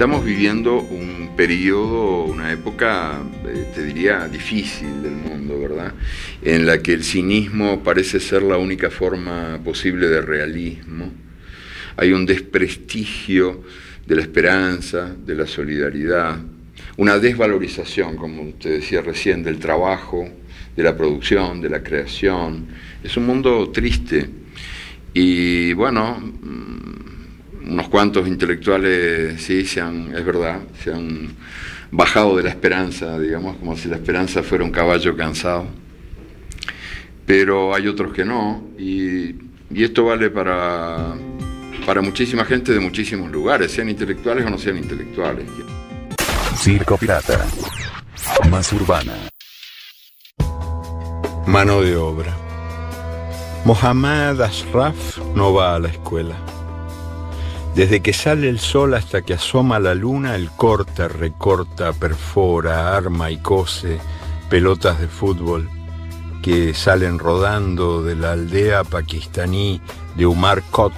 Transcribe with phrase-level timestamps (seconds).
[0.00, 5.92] Estamos viviendo un periodo, una época, eh, te diría, difícil del mundo, ¿verdad?
[6.40, 11.12] En la que el cinismo parece ser la única forma posible de realismo.
[11.98, 13.62] Hay un desprestigio
[14.06, 16.38] de la esperanza, de la solidaridad,
[16.96, 20.26] una desvalorización, como usted decía recién, del trabajo,
[20.74, 22.68] de la producción, de la creación.
[23.04, 24.30] Es un mundo triste.
[25.12, 26.22] Y bueno,
[27.70, 31.28] unos cuantos intelectuales, sí, se han, es verdad, se han
[31.92, 35.66] bajado de la esperanza, digamos, como si la esperanza fuera un caballo cansado.
[37.24, 39.36] Pero hay otros que no, y,
[39.70, 41.14] y esto vale para,
[41.86, 45.46] para muchísima gente de muchísimos lugares, sean intelectuales o no sean intelectuales.
[46.56, 47.46] Circo Pirata.
[48.50, 49.14] Más urbana.
[51.46, 52.36] Mano de obra.
[53.64, 56.34] Mohammad Ashraf no va a la escuela.
[57.74, 63.30] Desde que sale el sol hasta que asoma la luna, él corta, recorta, perfora, arma
[63.30, 63.98] y cose
[64.48, 65.70] pelotas de fútbol
[66.42, 69.80] que salen rodando de la aldea pakistaní
[70.16, 70.94] de Umar Kot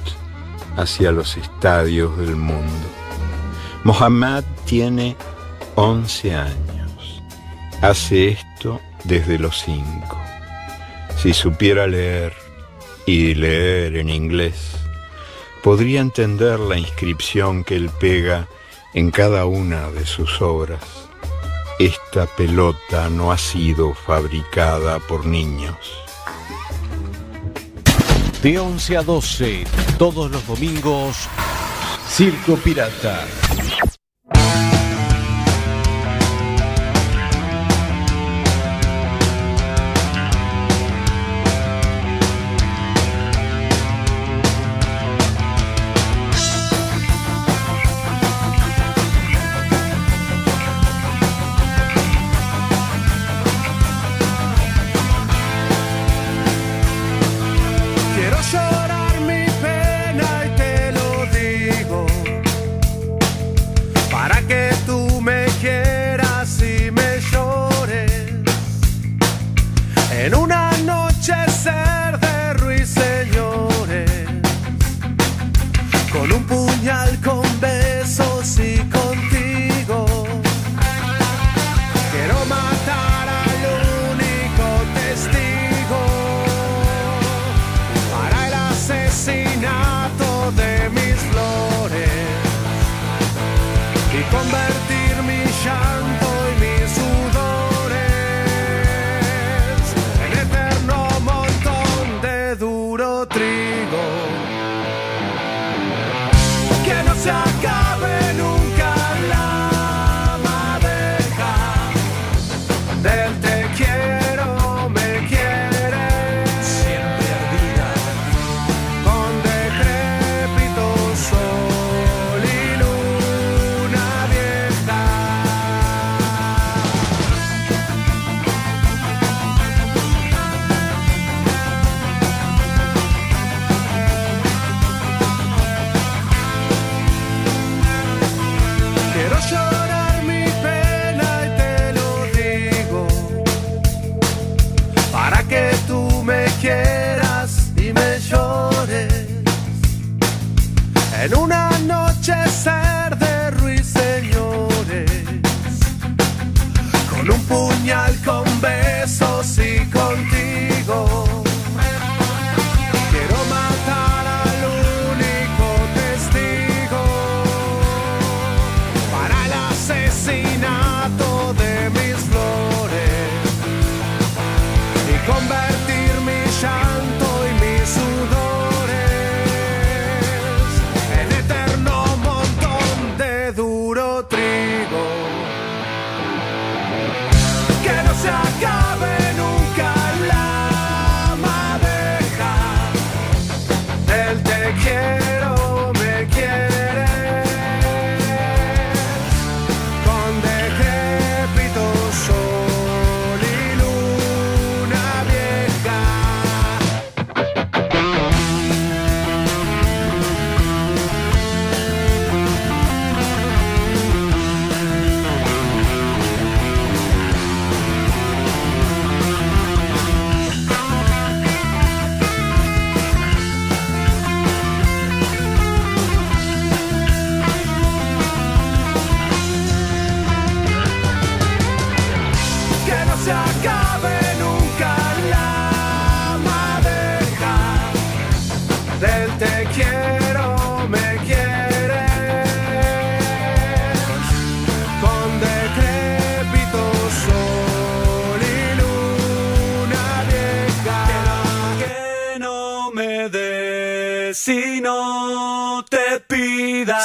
[0.77, 2.89] hacia los estadios del mundo.
[3.85, 5.17] Mohammad tiene
[5.75, 7.23] 11 años.
[7.83, 9.85] Hace esto desde los 5.
[11.19, 12.33] Si supiera leer
[13.07, 14.82] y leer en inglés,
[15.63, 18.49] podría entender la inscripción que él pega
[18.95, 20.83] en cada una de sus obras.
[21.79, 25.77] Esta pelota no ha sido fabricada por niños.
[28.43, 29.65] De 11 a 12,
[29.99, 31.29] todos los domingos,
[32.09, 33.25] Circo Pirata.
[76.23, 77.43] Con un puñal con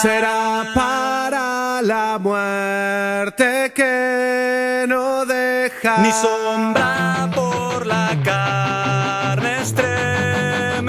[0.02, 10.86] será para la muerte que no deja ni sombra por la carne estremecida.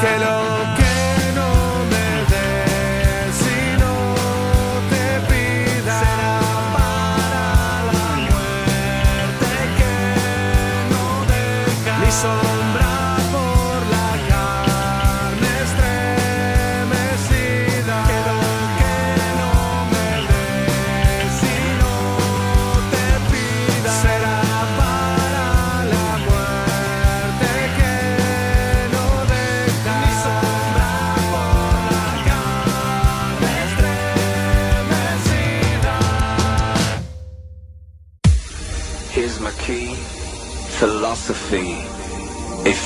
[0.00, 0.69] Que lo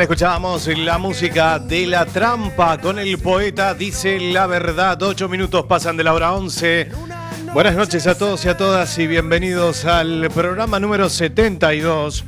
[0.00, 5.02] Bien, escuchábamos la música de La Trampa con el poeta Dice la Verdad.
[5.02, 6.88] Ocho minutos pasan de la hora 11.
[7.52, 12.24] Buenas noches a todos y a todas y bienvenidos al programa número 72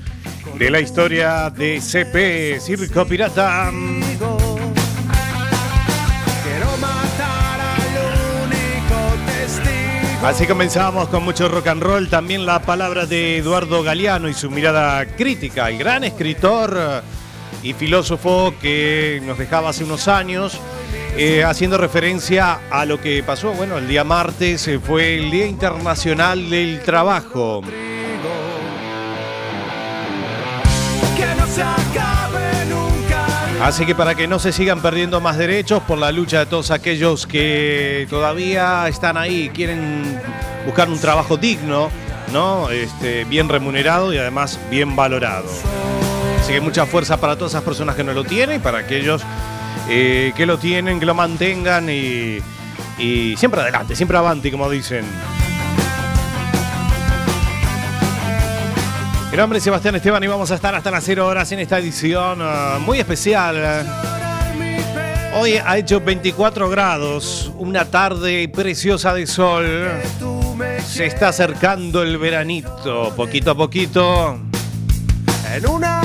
[0.58, 3.72] de la historia de CP Circo Pirata.
[10.22, 12.10] Así comenzamos con mucho rock and roll.
[12.10, 17.02] También la palabra de Eduardo Galeano y su mirada crítica, el gran escritor
[17.62, 20.58] y filósofo que nos dejaba hace unos años,
[21.16, 23.52] eh, haciendo referencia a lo que pasó.
[23.52, 27.62] Bueno, el día martes eh, fue el Día Internacional del Trabajo.
[33.62, 36.72] Así que para que no se sigan perdiendo más derechos por la lucha de todos
[36.72, 40.20] aquellos que todavía están ahí, quieren
[40.66, 41.88] buscar un trabajo digno,
[42.32, 42.70] ¿no?
[42.70, 45.46] Este, bien remunerado y además bien valorado.
[46.42, 49.22] Así que mucha fuerza para todas esas personas que no lo tienen y para aquellos
[49.88, 52.42] eh, que lo tienen, que lo mantengan y,
[53.36, 55.04] siempre adelante, siempre avanti, como dicen.
[59.30, 61.78] Mi nombre es Sebastián Esteban y vamos a estar hasta las 0 horas en esta
[61.78, 63.86] edición ah, muy especial.
[65.34, 69.88] Hoy ha hecho 24 grados, una tarde preciosa de sol.
[70.84, 74.40] Se está acercando el veranito, poquito a poquito.
[75.54, 76.02] en una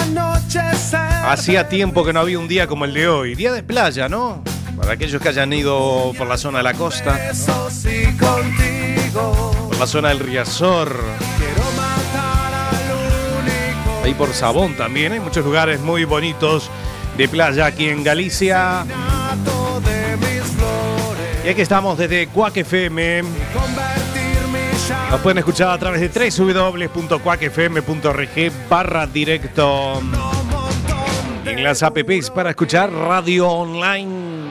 [1.26, 3.36] Hacía tiempo que no había un día como el de hoy.
[3.36, 4.44] Día de playa, ¿no?
[4.78, 7.20] Para aquellos que hayan ido por la zona de la costa,
[9.68, 10.96] por la zona del Riazor,
[14.04, 15.14] ahí por Sabón también.
[15.14, 16.70] Hay muchos lugares muy bonitos
[17.18, 18.86] de playa aquí en Galicia.
[21.44, 23.24] Y aquí estamos desde Cuac FM.
[25.10, 30.02] Nos pueden escuchar a través de www.cuacfm.org barra directo.
[31.48, 34.48] En Y las apps para escuchar radio online.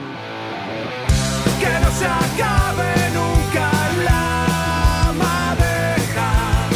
[1.59, 3.71] Que no se acabe nunca
[4.05, 6.69] la madeja.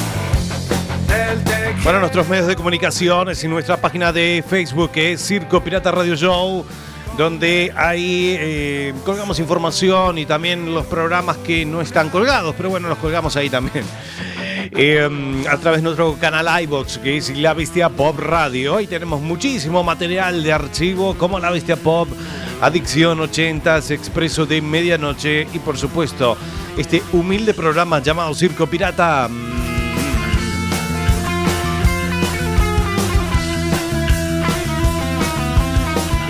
[1.32, 5.26] El te Bueno, nuestros medios de comunicación es en nuestra página de Facebook que es
[5.26, 6.66] Circo Pirata Radio Show,
[7.18, 12.88] donde ahí eh, colgamos información y también los programas que no están colgados, pero bueno,
[12.88, 13.86] los colgamos ahí también.
[14.74, 18.78] Eh, a través de nuestro canal iBox, que es La Bestia Pop Radio.
[18.78, 22.08] Ahí tenemos muchísimo material de archivo, como La Bestia Pop,
[22.62, 26.38] Adicción 80s, Expreso de Medianoche y por supuesto
[26.78, 29.30] este humilde programa llamado Circo Pirata.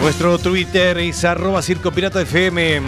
[0.02, 2.82] Nuestro Twitter es arroba Circo Pirata FM.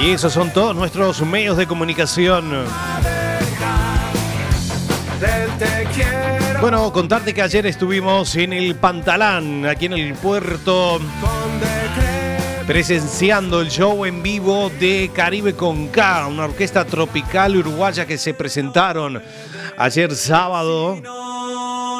[0.00, 2.66] Y esos son todos nuestros medios de comunicación.
[6.60, 11.00] Bueno, contarte que ayer estuvimos en el Pantalán, aquí en el puerto,
[12.66, 18.34] presenciando el show en vivo de Caribe con K, una orquesta tropical uruguaya que se
[18.34, 19.22] presentaron
[19.76, 21.00] ayer sábado.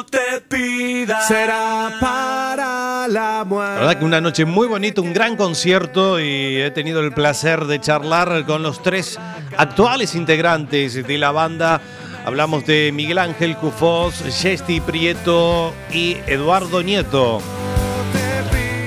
[0.01, 3.79] No te pida será para la La muerte.
[3.81, 7.79] verdad que una noche muy bonita, un gran concierto y he tenido el placer de
[7.79, 9.19] charlar con los tres
[9.57, 11.81] actuales integrantes de la banda.
[12.25, 17.39] Hablamos de Miguel Ángel Cufós, Jesti Prieto y Eduardo Nieto.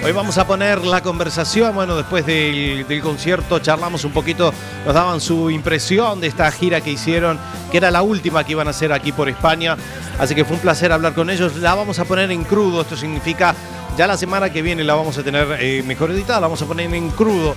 [0.05, 4.53] Hoy vamos a poner la conversación, bueno, después del, concierto charlamos un poquito,
[4.85, 7.39] nos daban su impresión de esta gira que hicieron,
[7.71, 9.79] que era la última que iban a hacer aquí por España,
[10.19, 12.99] así que fue un placer hablar con ellos, la vamos a poner en crudo, esto
[12.99, 13.55] significa
[13.97, 16.67] ya la semana que viene la vamos a tener eh, mejor editada, la vamos a
[16.67, 17.57] poner en crudo,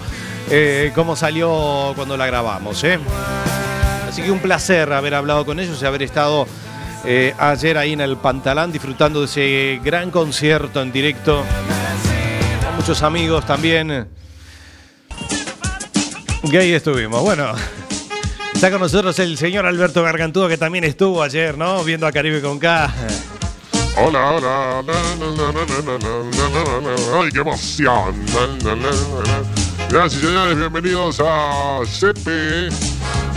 [0.49, 2.97] eh, como salió cuando la grabamos, ¿eh?
[4.07, 6.47] Así que un placer haber hablado con ellos y haber estado
[7.03, 11.43] eh, ayer ahí en el Pantalán disfrutando de ese gran concierto en directo
[12.87, 14.07] muchos amigos también.
[16.49, 17.21] Que ahí estuvimos.
[17.21, 17.53] Bueno,
[18.53, 21.83] está con nosotros el señor Alberto Gargantúa, que también estuvo ayer, ¿no?
[21.83, 22.89] Viendo a Caribe con K.
[23.97, 24.83] Hola, hola.
[27.21, 28.15] ¡Ay, qué emoción!
[29.89, 30.57] Gracias, señores.
[30.57, 32.69] Bienvenidos a CP.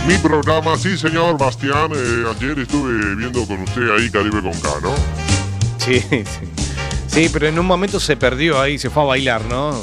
[0.07, 1.91] Mi programa, sí, señor Bastián.
[1.91, 4.95] Ayer estuve viendo con usted ahí Caribe con K, ¿no?
[5.77, 6.60] Sí, sí.
[7.11, 9.79] Sí, pero en un momento se perdió ahí, se fue a bailar, ¿no?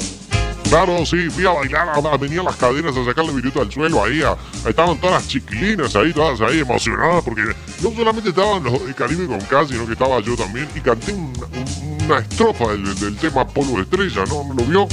[0.69, 4.21] Claro, sí, fui a bailar, a- venía las cadenas a sacarle viruta al suelo ahí.
[4.21, 4.35] a-
[4.67, 7.41] estaban todas las chiquilinas ahí, todas ahí emocionadas, porque
[7.81, 10.67] no solamente estaban los de Caribe con K, sino que estaba yo también.
[10.75, 14.43] Y canté un- un- una estrofa del, del tema Polvo de Estrella, ¿no?
[14.47, 14.87] ¿No lo vio?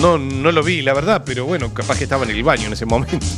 [0.00, 2.72] No, no lo vi, la verdad, pero bueno, capaz que estaba en el baño en
[2.72, 3.18] ese momento.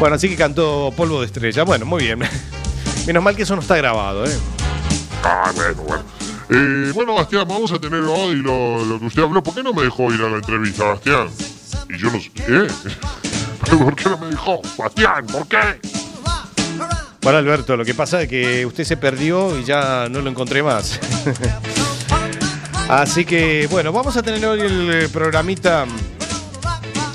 [0.00, 1.62] Bueno, así que cantó Polvo de Estrella.
[1.62, 2.20] Bueno, muy bien.
[3.06, 4.36] Menos mal que eso no está grabado, ¿eh?
[5.22, 6.02] Ah, bueno, bueno.
[6.50, 9.42] Eh, bueno, Bastián, vamos a tener hoy lo, que usted habló.
[9.42, 11.28] ¿Por qué no me dejó ir a la entrevista, Bastián?
[11.88, 12.30] Y yo no sé.
[12.48, 12.68] ¿Eh?
[13.78, 14.60] ¿Por qué no me dejó?
[14.76, 15.80] Bastián, ¿por qué?
[17.22, 20.62] Bueno, Alberto, lo que pasa es que usted se perdió y ya no lo encontré
[20.62, 20.98] más.
[22.88, 25.86] Así que, bueno, vamos a tener hoy el eh, programita.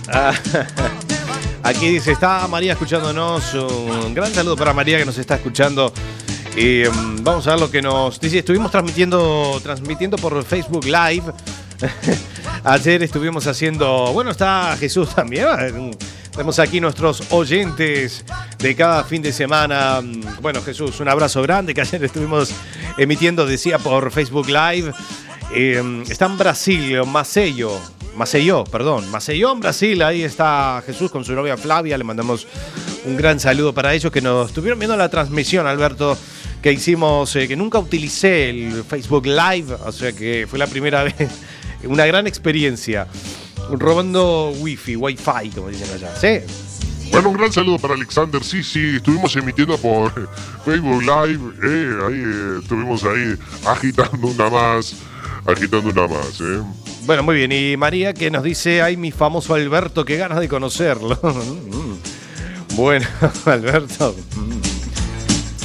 [0.08, 0.34] Ah,
[1.64, 3.54] Aquí dice, está María escuchándonos.
[3.54, 5.92] Un gran saludo para María que nos está escuchando.
[6.58, 8.40] Mm, vamos a ver lo que nos dice.
[8.40, 11.26] Estuvimos transmitiendo, transmitiendo por Facebook Live.
[12.64, 14.12] Ayer estuvimos haciendo.
[14.12, 15.46] Bueno, está Jesús también.
[16.32, 18.26] Tenemos aquí nuestros oyentes
[18.58, 20.02] de cada fin de semana.
[20.42, 22.52] Bueno, Jesús, un abrazo grande que ayer estuvimos
[22.98, 24.92] emitiendo, decía, por Facebook Live.
[25.54, 27.80] Eh, está en Brasil, Maceió.
[28.16, 29.10] Maceió, perdón.
[29.12, 30.02] Maceió en Brasil.
[30.02, 31.98] Ahí está Jesús con su novia Flavia.
[32.00, 32.48] Le mandamos
[33.06, 36.18] un gran saludo para ellos que nos estuvieron viendo la transmisión, Alberto,
[36.68, 39.74] que hicimos, eh, que nunca utilicé el Facebook Live.
[39.86, 41.16] O sea que fue la primera vez.
[41.86, 43.08] Una gran experiencia.
[43.72, 46.14] Robando wifi, wifi, como dicen allá.
[46.20, 46.46] ¿Sí?
[47.10, 48.44] Bueno, un gran saludo para Alexander.
[48.44, 50.12] Sí, sí, estuvimos emitiendo por
[50.66, 51.40] Facebook Live.
[51.64, 54.94] Eh, ahí eh, estuvimos ahí agitando una más.
[55.46, 56.62] Agitando una más, ¿eh?
[57.06, 57.54] Bueno, muy bien.
[57.54, 61.18] Y María que nos dice, ay, mi famoso Alberto, qué ganas de conocerlo.
[62.76, 63.08] bueno,
[63.46, 64.14] Alberto.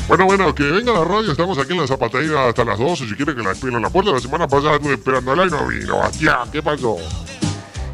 [0.09, 3.15] Bueno, bueno, que venga la radio, estamos aquí en la zapatería hasta las 12, si
[3.15, 4.13] quiere que la esperen en la puerta.
[4.13, 5.99] La semana pasada estuve esperándola y no vino.
[5.99, 6.97] Bastián, ¿qué pasó?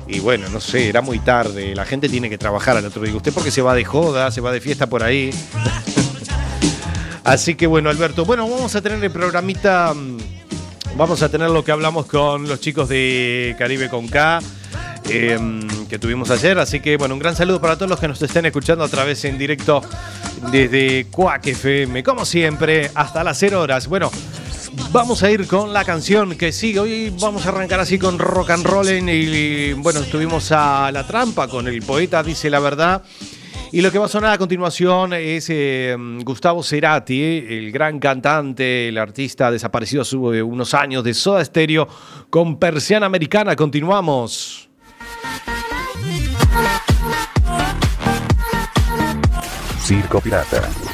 [0.06, 1.74] Y bueno, no sé, era muy tarde.
[1.74, 3.14] La gente tiene que trabajar al otro día.
[3.14, 5.30] Usted porque se va de joda, se va de fiesta por ahí.
[7.24, 10.18] Así que bueno, Alberto, bueno, vamos a tener el programita mm,
[10.98, 14.40] Vamos a tener lo que hablamos con los chicos de Caribe con K.
[15.08, 15.38] eh,
[15.88, 18.46] que tuvimos ayer, así que bueno, un gran saludo para todos los que nos estén
[18.46, 19.82] escuchando a través en directo
[20.50, 23.88] desde Cuac FM, como siempre, hasta las 0 horas.
[23.88, 24.10] Bueno,
[24.92, 26.80] Vamos a ir con la canción que sigue.
[26.80, 28.88] Hoy vamos a arrancar así con rock and roll.
[28.88, 33.02] Y, bueno, estuvimos a la trampa con el poeta Dice la Verdad.
[33.70, 38.88] Y lo que va a sonar a continuación es eh, Gustavo Cerati, el gran cantante,
[38.88, 41.86] el artista desaparecido hace unos años de Soda Stereo
[42.30, 43.54] con Persiana Americana.
[43.56, 44.67] Continuamos.
[49.84, 50.87] Circo Pirata.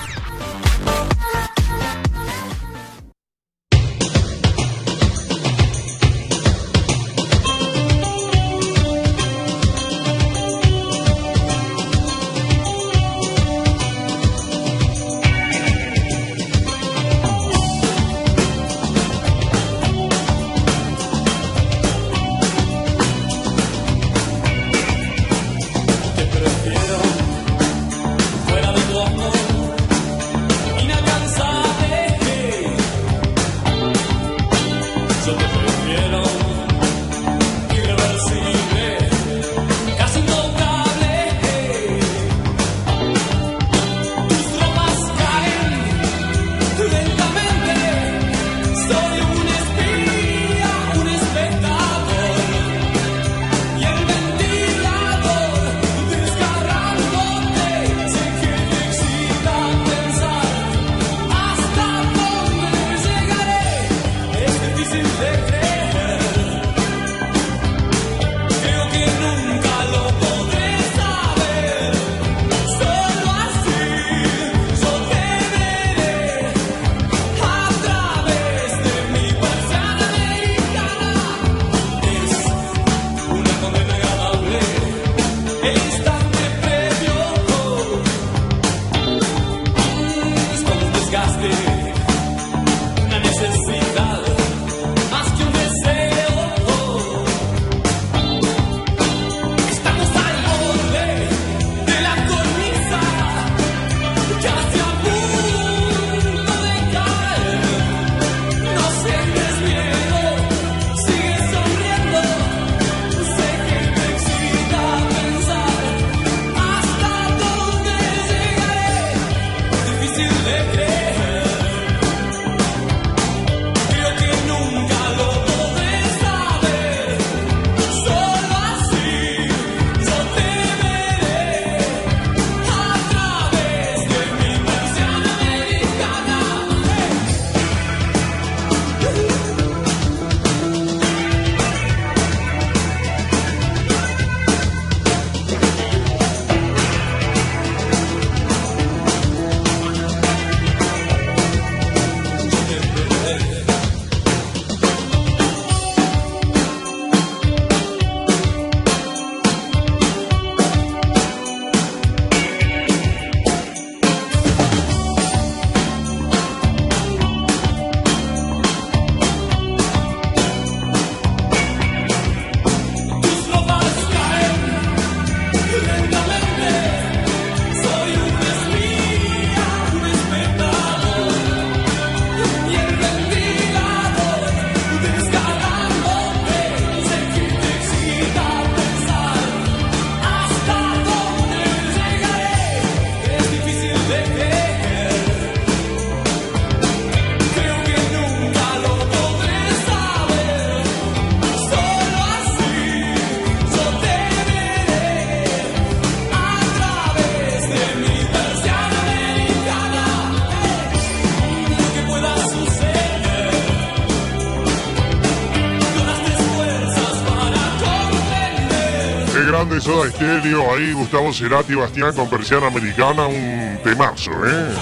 [219.80, 224.74] Soda Stereo ahí, Gustavo Cerati, Bastián con persiana americana, un temazo, ¿eh?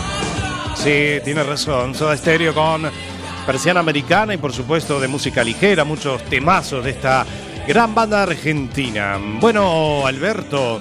[0.74, 1.94] Sí, tiene razón.
[1.94, 2.90] Soda Stereo con
[3.46, 7.26] persiana americana y por supuesto de música ligera, muchos temazos de esta
[7.66, 9.18] gran banda argentina.
[9.40, 10.80] Bueno, Alberto,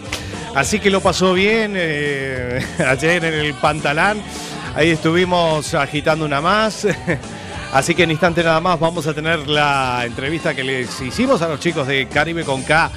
[0.55, 4.21] así que lo pasó bien eh, ayer en el Pantalán.
[4.75, 6.87] Ahí estuvimos agitando una más.
[7.73, 11.47] Así que en instante nada más vamos a tener la entrevista que les hicimos a
[11.47, 12.91] los chicos de Caribe con K.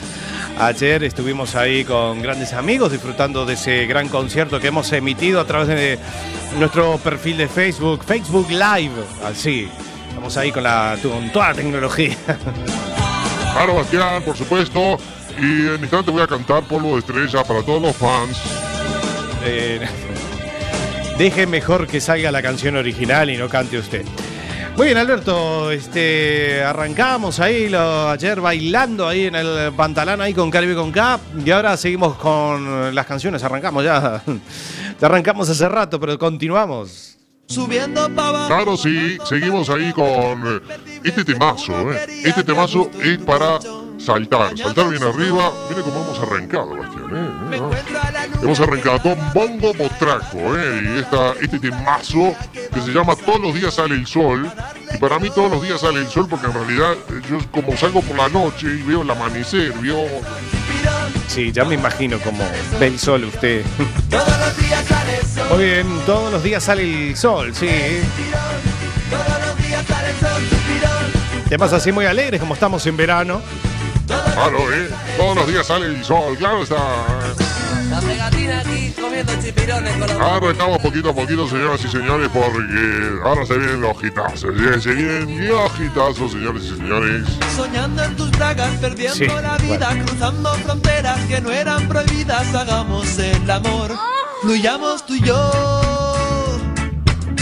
[0.58, 5.44] Ayer estuvimos ahí con grandes amigos disfrutando de ese gran concierto que hemos emitido a
[5.44, 5.98] través de
[6.58, 8.92] nuestro perfil de Facebook, Facebook Live,
[9.24, 9.68] así.
[10.08, 12.16] Estamos ahí con, la, con toda la tecnología.
[13.54, 14.98] Claro, Bastián, por supuesto.
[15.38, 18.36] Y en instante voy a cantar Polvo de Estrella para todos los fans.
[19.44, 19.80] Eh,
[21.18, 24.04] deje mejor que salga la canción original y no cante usted.
[24.76, 30.50] Muy bien, Alberto, este, arrancamos ahí lo, ayer bailando ahí en el pantalón ahí con
[30.50, 34.22] Caribe con K y ahora seguimos con las canciones, arrancamos ya.
[35.00, 37.18] Ya arrancamos hace rato, pero continuamos.
[37.48, 38.08] Subiendo.
[38.14, 40.06] Claro, sí, seguimos ahí con
[40.46, 40.60] eh,
[41.02, 41.92] este temazo.
[41.92, 42.06] ¿eh?
[42.24, 43.58] Este temazo es para
[43.98, 45.52] saltar, saltar bien arriba.
[45.68, 47.04] Mire cómo hemos arrancado, Bastián.
[47.12, 47.60] ¿eh?
[48.42, 50.56] Hemos arrancado con Bongo Botraco.
[50.56, 50.82] ¿eh?
[50.84, 52.34] Y esta, este temazo
[52.72, 54.50] que se llama Todos los días sale el sol.
[54.94, 57.76] Y para mí todos los días sale el sol porque en realidad eh, yo como
[57.76, 60.06] salgo por la noche y veo el amanecer, veo...
[61.26, 62.44] Sí, ya me imagino como
[62.78, 63.64] ve el sol usted.
[65.50, 67.68] Muy bien, todos los días sale el sol, sí.
[71.48, 73.40] Temas así muy alegres como estamos en verano.
[74.06, 74.88] Claro, ¿eh?
[75.16, 76.76] Todos los días sale el sol, claro está.
[77.90, 80.10] La pegatina aquí comiendo chipirones con los...
[80.20, 84.54] Arrancamos poquito a poquito, señoras y señores, porque ahora se vienen los hitazos.
[84.56, 84.80] ¿sí?
[84.80, 87.22] Se vienen los hitazos, señores y señores.
[87.54, 92.52] Soñando en tus dagas, perdiendo Sí, la vida, cruzando fronteras que no eran prohibidas.
[92.54, 93.92] Hagamos el amor,
[94.42, 95.52] fluyamos tú y yo.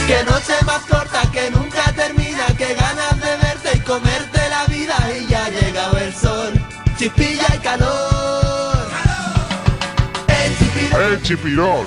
[0.07, 4.97] Que noche más corta, que nunca termina, que ganas de verte y comerte la vida.
[5.19, 6.32] Y ya ha llegado el sol,
[7.03, 8.77] chispilla y calor.
[10.29, 11.87] El chipirón, El chipirón.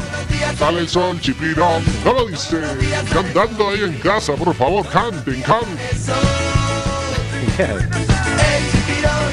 [0.60, 1.84] Sale el sol, chipirón.
[2.04, 2.60] No lo dice.
[3.14, 5.78] Cantando ahí en casa, por favor, canten, canten.
[7.58, 7.80] el
[8.72, 9.32] chipirón,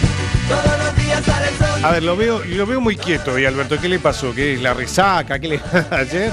[0.49, 1.85] todos los días sale el sol.
[1.85, 4.33] A ver, lo veo, lo veo muy quieto y Alberto, ¿qué le pasó?
[4.33, 5.41] ¿Qué es la resaca?
[5.41, 6.33] ¿Qué le ayer?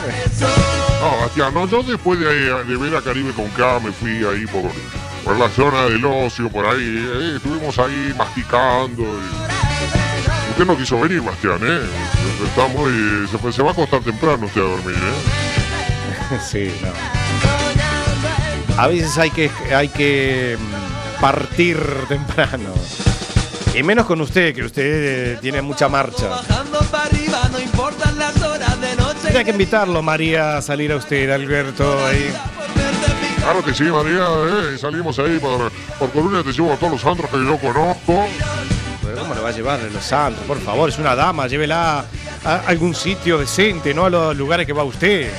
[1.02, 2.26] No, Bastián, no, yo después de,
[2.66, 4.72] de ver a Caribe con K me fui ahí por,
[5.30, 7.08] por la zona del ocio, por ahí.
[7.08, 9.04] eh, estuvimos ahí masticando.
[9.04, 11.80] y- Usted no quiso venir, Bastián, ¿eh?
[12.48, 16.40] Está muy, se, se va a acostar temprano usted a dormir, ¿eh?
[16.50, 16.90] Sí, no.
[18.82, 21.78] A veces hay que, hay que mm, partir
[22.10, 22.74] temprano.
[23.76, 24.84] Y menos con usted, que usted
[25.34, 26.28] eh, tiene mucha marcha.
[29.22, 32.04] Tendría que invitarlo, María, a salir a usted, Alberto.
[32.06, 32.34] Ahí.
[33.42, 34.26] Claro que sí, María,
[34.74, 34.78] ¿eh?
[34.78, 38.26] Salimos ahí por, por Coruña, te llevo a todos los antros que yo conozco.
[39.04, 40.44] Pero ¿Cómo le va a llevar de los santos?
[40.46, 42.06] Por favor, es una dama, llévela
[42.46, 45.32] a algún sitio decente, no a los lugares que va usted.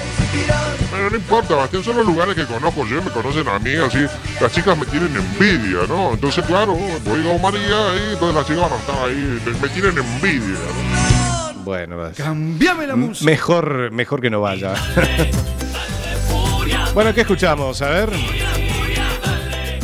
[0.91, 4.05] Pero no importa, Bastián, son los lugares que conozco yo, me conocen a mí, así.
[4.41, 6.13] Las chicas me tienen envidia, ¿no?
[6.15, 9.69] Entonces, claro, voy con María y todas las chicas van a estar ahí, me, me
[9.69, 10.59] tienen envidia.
[10.59, 11.63] ¿no?
[11.65, 13.25] Bueno, va- Cambiame la música.
[13.31, 14.75] mejor, mejor que no vaya.
[16.95, 17.83] bueno, ¿qué escuchamos?
[17.83, 18.11] A ver.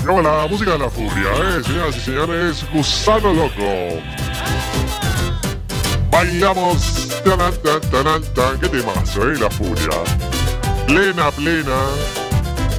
[0.05, 1.63] No, la música de la furia, ¿eh?
[1.65, 4.01] Señoras y señores, Gusano Loco.
[6.11, 7.09] Bailamos.
[7.25, 8.59] Taran, tan, taran, tan.
[8.61, 9.37] ¿Qué temazo, eh?
[9.39, 9.91] La furia.
[10.87, 11.77] Plena, plena.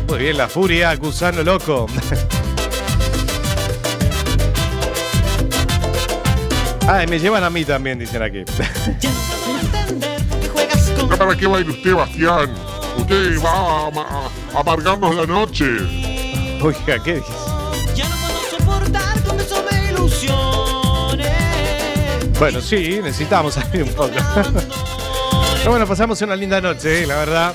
[0.08, 1.88] Muy bien, la furia, gusano loco.
[6.90, 8.46] Ah, y me llevan a mí también, dicen aquí.
[11.18, 12.77] ¿Para qué baila usted, Bastián?
[12.98, 15.66] Usted va a, ama- a amargarnos la noche.
[16.62, 17.28] Oiga, ¿qué dice?
[17.96, 21.28] Ya no puedo soportar con eso me ilusiones.
[22.40, 24.12] Bueno, sí, necesitamos salir un poco.
[25.60, 27.54] Pero bueno, pasamos una linda noche, eh, la verdad.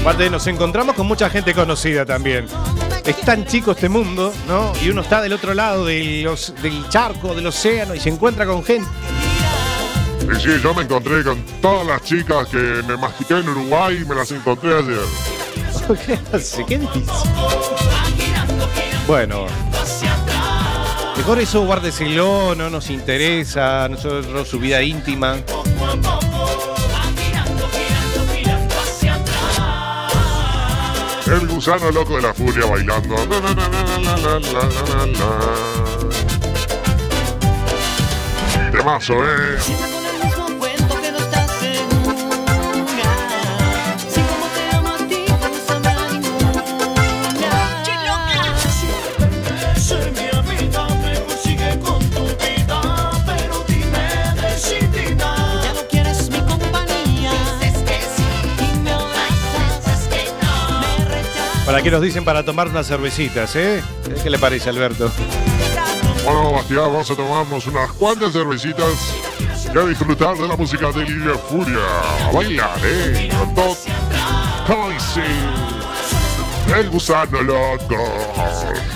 [0.00, 2.46] Aparte, nos encontramos con mucha gente conocida también.
[3.04, 4.72] Es tan chico este mundo, ¿no?
[4.82, 8.46] Y uno está del otro lado de los- del charco, del océano, y se encuentra
[8.46, 8.88] con gente.
[10.30, 14.04] Y sí, yo me encontré con todas las chicas que me mastiqué en Uruguay y
[14.04, 15.00] me las encontré ayer.
[16.06, 16.64] ¿Qué hace?
[16.66, 17.08] ¿Qué dices?
[19.06, 19.46] Bueno.
[21.16, 25.36] Mejor eso guárdeselo, no nos interesa, nosotros su vida íntima.
[31.26, 33.16] El gusano loco de la furia bailando.
[39.10, 39.87] Eh.
[61.68, 63.82] ¿Para qué nos dicen para tomar unas cervecitas, eh?
[64.22, 65.12] ¿Qué le parece, Alberto?
[66.24, 69.12] Bueno, Bastián, vamos a tomarnos unas cuantas cervecitas
[69.74, 71.76] y a disfrutar de la música de Lidia Furia.
[72.26, 73.28] A bailar, eh.
[76.74, 77.96] El gusano loco.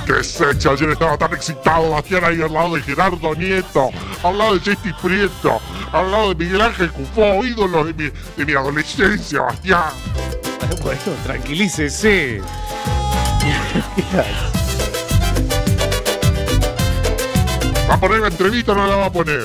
[0.07, 3.91] Que se echa, ayer estaba tan excitado, Bastián, ahí al lado de Gerardo Nieto,
[4.23, 5.61] al lado de Jessy Prieto,
[5.93, 9.91] al lado de Miguel Ángel Cufó, ídolo de mi, de mi adolescencia, Bastián.
[10.81, 12.41] Bueno, tranquilícese.
[17.89, 19.45] ¿Va a poner la entrevista o no la va a poner?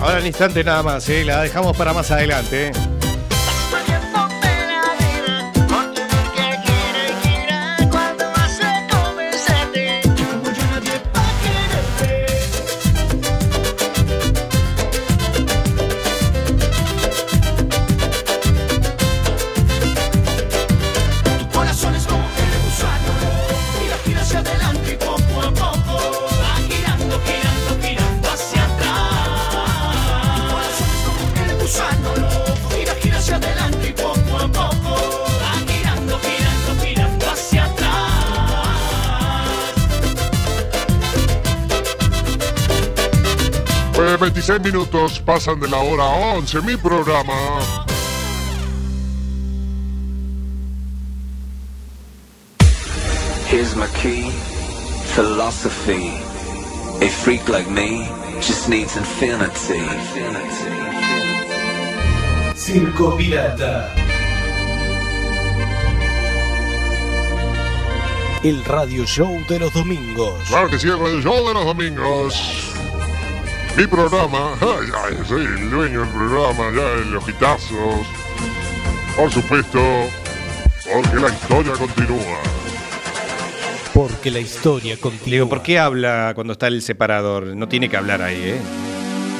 [0.00, 1.24] Ahora en instante nada más, ¿eh?
[1.24, 2.68] la dejamos para más adelante.
[2.68, 2.91] ¿eh?
[44.22, 46.04] 26 minutos pasan de la hora
[46.36, 47.34] 11, mi programa.
[53.48, 54.30] Here's my key,
[55.16, 56.12] philosophy.
[57.04, 58.06] A freak like me
[58.40, 59.82] just needs infinity.
[62.54, 63.92] Circo Pirata.
[68.44, 70.34] El radio show de los domingos.
[70.46, 72.72] Claro que sí, el radio show de los domingos.
[73.76, 78.06] Mi programa, ay, ay, soy el dueño del programa, ya de los hitazos.
[79.16, 79.80] Por supuesto,
[80.92, 82.38] porque la historia continúa.
[83.94, 85.30] Porque la historia continúa.
[85.32, 87.46] digo, ¿por qué habla cuando está el separador?
[87.56, 88.60] No tiene que hablar ahí, ¿eh?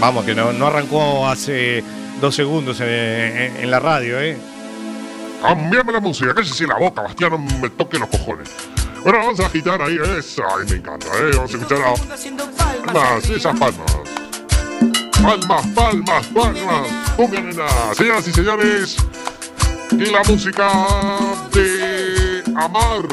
[0.00, 1.84] Vamos, que no, no arrancó hace
[2.20, 4.36] dos segundos en, en- en la radio, ¿eh?
[5.42, 8.48] Cambiame la música, cállese la boca, Bastián, no me toque los cojones.
[9.02, 11.30] Bueno, vamos a agitar ahí esa, ay, me encanta, ¿eh?
[11.34, 12.92] Vamos a escuchar a...
[12.92, 13.92] Palmas, esas palmas.
[15.22, 16.88] Palmas, palmas, palmas.
[17.16, 17.66] Cumbia, nena.
[17.94, 18.96] Señoras y señores,
[19.92, 20.68] y la música
[21.52, 23.06] de Amar,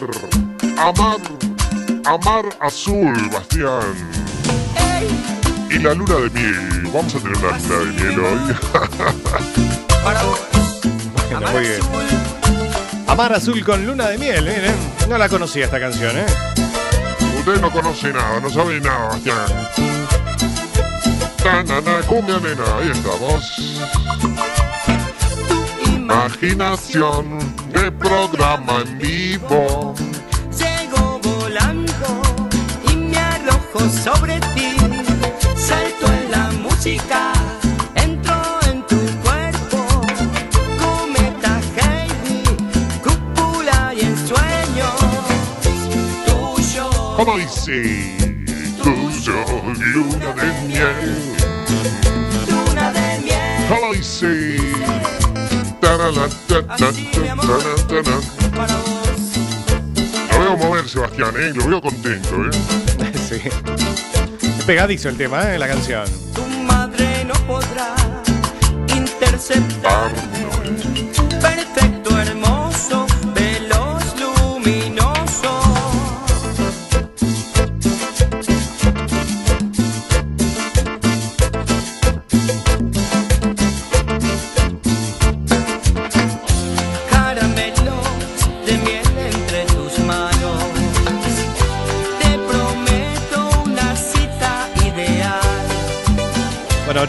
[0.78, 1.20] Amar,
[2.06, 3.94] Amar Azul, Bastián.
[5.70, 6.90] Y la luna de miel.
[6.92, 8.56] Vamos a tener una luna de miel hoy.
[10.02, 11.80] Bueno, muy bien.
[13.06, 14.74] Amar Azul con luna de miel, ¿eh?
[15.08, 16.26] No la conocía esta canción, ¿eh?
[17.38, 19.99] Usted no conoce nada, no sabe nada, Bastián.
[21.44, 23.80] Na, na, na, cumbia nena, ahí estamos.
[25.86, 27.40] Imaginación
[27.72, 29.96] de programa en vivo.
[30.52, 32.22] Llego volando
[32.92, 34.76] y me arrojo sobre ti.
[35.56, 37.32] Salto en la música,
[37.96, 38.36] entro
[38.70, 39.80] en tu cuerpo.
[40.84, 42.44] Cometa Heidi,
[43.02, 44.04] cúpula y.
[46.26, 46.90] Tuyo.
[47.16, 48.19] ¿Cómo dice?
[49.30, 49.46] Tuyo,
[49.94, 51.36] luna de miel.
[52.50, 53.68] Luna de miel.
[55.80, 56.10] Tara.
[58.56, 59.00] Para vos.
[60.32, 61.52] Lo veo mover, Sebastián, ¿eh?
[61.54, 62.50] Lo veo contento, ¿eh?
[63.30, 63.42] Sí.
[64.42, 65.60] Es pegadizo el tema, ¿eh?
[65.60, 66.06] La canción.
[66.34, 67.96] Tu madre no podrá
[68.96, 70.12] interceptar.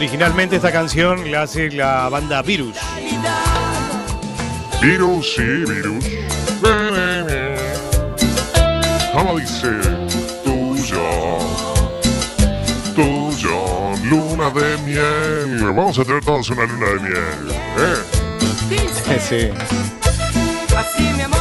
[0.01, 2.75] Originalmente esta canción la hace la banda Virus.
[4.81, 6.03] Virus, sí, virus.
[9.13, 9.69] ¿Cómo dice?
[10.43, 11.37] Tuyo,
[12.95, 15.71] tuyo, luna de miel.
[15.71, 17.51] Vamos a tener todos una luna de miel.
[17.77, 19.19] ¿eh?
[19.19, 19.49] Sí.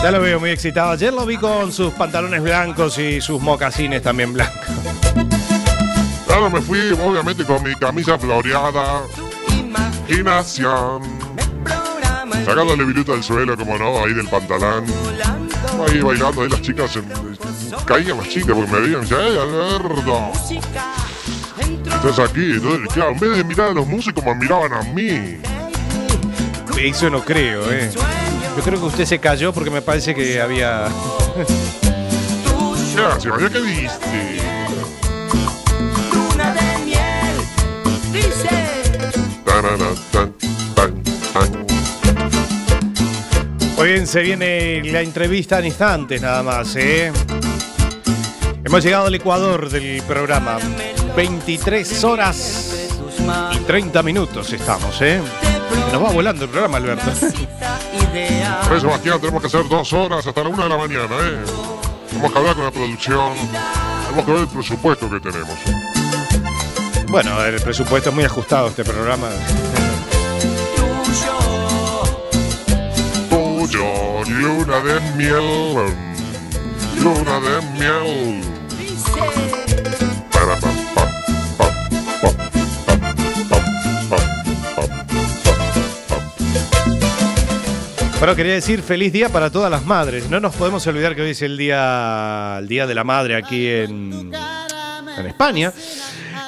[0.03, 0.92] Ya lo veo muy excitado.
[0.92, 4.89] Ayer lo vi con sus pantalones blancos y sus mocasines también blancos.
[6.30, 9.02] Claro, me fui obviamente con mi camisa floreada.
[10.08, 11.02] Imaginación.
[12.44, 14.84] Sacándole viruta del suelo, como no, ahí del pantalón.
[15.88, 16.96] Ahí bailando, ahí las chicas.
[17.84, 20.30] caían las chicas porque me veían y decían, ¡Ey, Alberto!
[21.96, 22.52] Estás aquí.
[22.52, 25.40] Entonces, claro, en vez de mirar a los músicos, me miraban a mí.
[26.78, 27.90] Eso no creo, ¿eh?
[28.56, 30.84] Yo creo que usted se cayó porque me parece que había.
[32.94, 34.39] Gracias, ¿ya qué viste?
[43.76, 47.12] Muy bien, se viene la entrevista en instantes nada más, ¿eh?
[48.64, 50.59] Hemos llegado al Ecuador del programa.
[51.16, 52.90] 23 horas
[53.52, 55.20] y 30 minutos estamos, ¿eh?
[55.92, 57.11] Nos va volando el programa, Alberto.
[58.68, 61.38] Pues, Sebastián, tenemos que hacer dos horas hasta la una de la mañana, ¿eh?
[62.09, 63.35] Tenemos que hablar con la producción.
[64.04, 65.89] Tenemos que ver el presupuesto que tenemos.
[67.11, 69.29] Bueno, el presupuesto es muy ajustado este programa.
[73.29, 75.75] Tuyo, luna de miel,
[77.03, 78.44] luna de miel.
[88.20, 90.31] Bueno, quería decir feliz día para todas las madres.
[90.31, 93.66] No nos podemos olvidar que hoy es el día, el día de la madre aquí
[93.66, 94.31] en,
[95.18, 95.73] en España.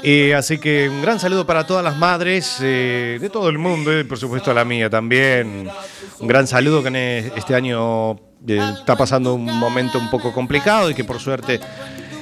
[0.05, 3.97] Eh, así que un gran saludo para todas las madres eh, de todo el mundo
[3.97, 5.69] y por supuesto a la mía también.
[6.19, 8.13] Un gran saludo que este año
[8.47, 11.61] eh, está pasando un momento un poco complicado y que por suerte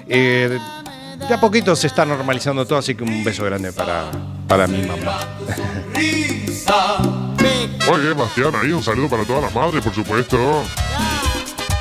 [0.06, 0.58] eh,
[1.26, 2.78] de a poquito se está normalizando todo.
[2.78, 4.10] Así que un beso grande para,
[4.46, 5.18] para mi mamá.
[8.02, 10.62] Bien, Bastián, ahí un saludo para todas las madres, por supuesto.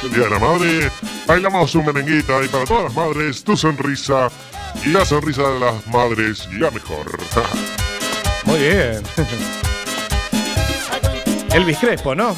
[0.01, 0.91] El día de la madre,
[1.27, 4.29] bailamos un merenguita y para todas las madres, tu sonrisa
[4.88, 7.05] la sonrisa de las madres, la mejor.
[8.45, 9.01] Muy bien.
[11.53, 12.36] Elvis Crespo, ¿no?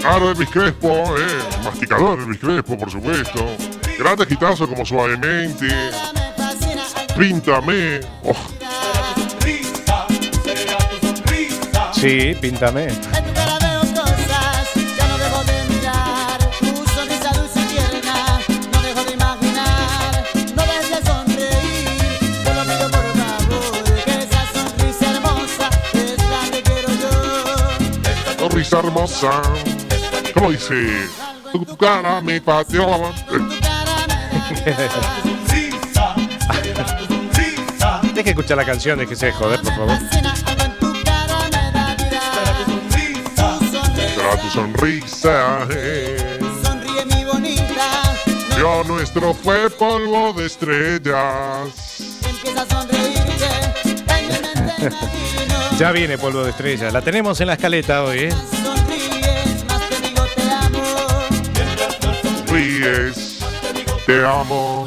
[0.00, 3.46] Claro, Elvis Crespo, eh, masticador Elvis Crespo, por supuesto.
[3.98, 5.68] Grandes hitazos como Suavemente,
[7.16, 8.34] Píntame, oh,
[11.92, 12.88] Sí, píntame.
[28.64, 29.42] Sonrisa hermosa.
[30.32, 31.08] ¿Cómo dice?
[31.52, 33.12] Tu, tu cara me pateó.
[38.14, 39.98] Deje escuchar la canción, déjese de joder, por favor.
[44.14, 46.38] Será tu sonrisa, eh.
[46.64, 48.02] Sonríe mi bonita,
[48.58, 51.68] Yo nuestro fue polvo de estrellas.
[52.26, 53.48] empieza a sonreírte.
[55.78, 56.90] Ya viene polvo de estrella.
[56.92, 58.34] La tenemos en la escaleta hoy, ¿eh?
[62.84, 63.38] Ríes,
[64.04, 64.83] te amo.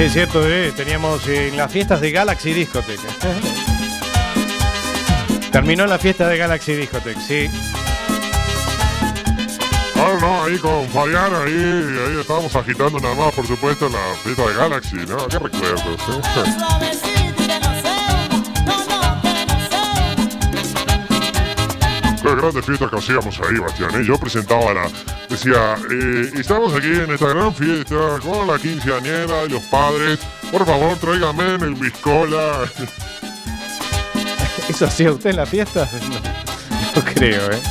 [0.00, 0.72] Sí, es cierto, ¿eh?
[0.74, 2.98] Teníamos en las fiestas de Galaxy Discotech.
[5.52, 7.50] Terminó la fiesta de Galaxy Discotech, sí.
[9.96, 14.46] Ah, no, ahí con Fabián, ahí, ahí estábamos agitando nada más, por supuesto, la fiesta
[14.46, 15.28] de Galaxy, ¿no?
[15.28, 17.09] Qué recuerdos, ¿eh?
[22.30, 23.90] Qué grandes fiestas que hacíamos ahí, Bastián.
[24.00, 24.04] ¿eh?
[24.06, 24.88] Yo presentaba la.
[25.28, 30.20] Decía, eh, estamos aquí en esta gran fiesta con la quinceañera y los padres.
[30.52, 32.70] Por favor, tráigame en el biscola.
[34.68, 35.88] ¿Eso hacía usted en la fiesta?
[36.94, 37.62] No, no creo, ¿eh?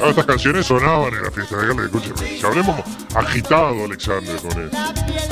[0.00, 1.84] Ah, estas canciones sonaban en la fiesta de Galaxy.
[1.96, 2.38] Escúcheme.
[2.38, 2.80] Si habremos
[3.14, 5.27] agitado, Alexander, con eso.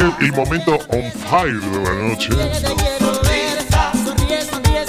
[0.00, 0.06] Sonrisa.
[0.06, 2.28] Este es el, el momento on fire de la noche.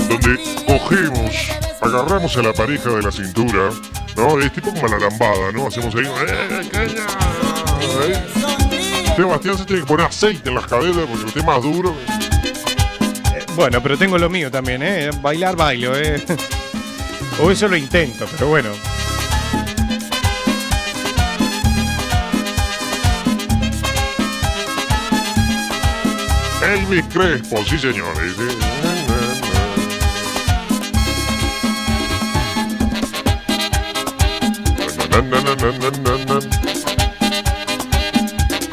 [0.08, 1.36] Donde cogemos,
[1.82, 3.70] agarramos a la pareja de la cintura,
[4.16, 4.40] ¿no?
[4.40, 5.68] Es tipo como la lambada, ¿no?
[5.68, 7.06] Hacemos ahí, ¡eh, caña!
[8.02, 8.14] Ahí.
[9.16, 11.96] Sebastián se tiene que poner aceite en las caderas porque usted es más duro.
[13.56, 15.10] Bueno, pero tengo lo mío también, ¿eh?
[15.22, 16.24] Bailar, bailo, ¿eh?
[17.42, 18.70] O eso lo intento, pero bueno.
[26.72, 28.34] Elvis Crespo, sí señores.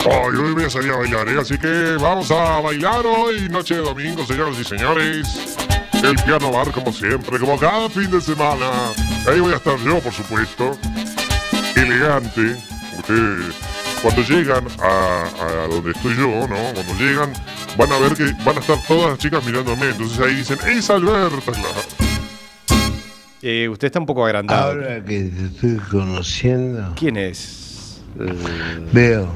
[0.04, 1.38] Ay, hoy voy a salir a bailar, ¿eh?
[1.40, 5.56] así que vamos a bailar hoy, noche de domingo, señoras y señores.
[5.94, 8.92] El piano bar, como siempre, como cada fin de semana.
[9.26, 10.78] Ahí voy a estar yo, por supuesto.
[11.74, 12.62] Elegante.
[12.96, 13.54] Ustedes,
[14.02, 16.74] cuando llegan a donde estoy yo, ¿no?
[16.74, 17.32] Cuando llegan,
[17.76, 19.90] van a ver que van a estar todas las chicas mirándome.
[19.90, 21.52] Entonces ahí dicen, ¡Es Alberta!
[21.52, 21.70] claro.
[23.42, 24.72] Eh, usted está un poco agrandado.
[24.72, 28.00] Ahora que te estoy conociendo, ¿Quién es?
[28.92, 29.28] veo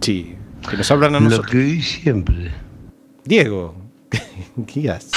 [0.00, 0.34] Sí,
[0.68, 1.50] que nos hablan a lo nosotros.
[1.52, 2.52] que vi siempre.
[3.24, 3.76] Diego.
[4.66, 5.12] ¿Qué haces?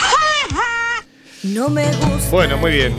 [1.43, 2.29] No me gusta.
[2.31, 2.95] Bueno, muy bien.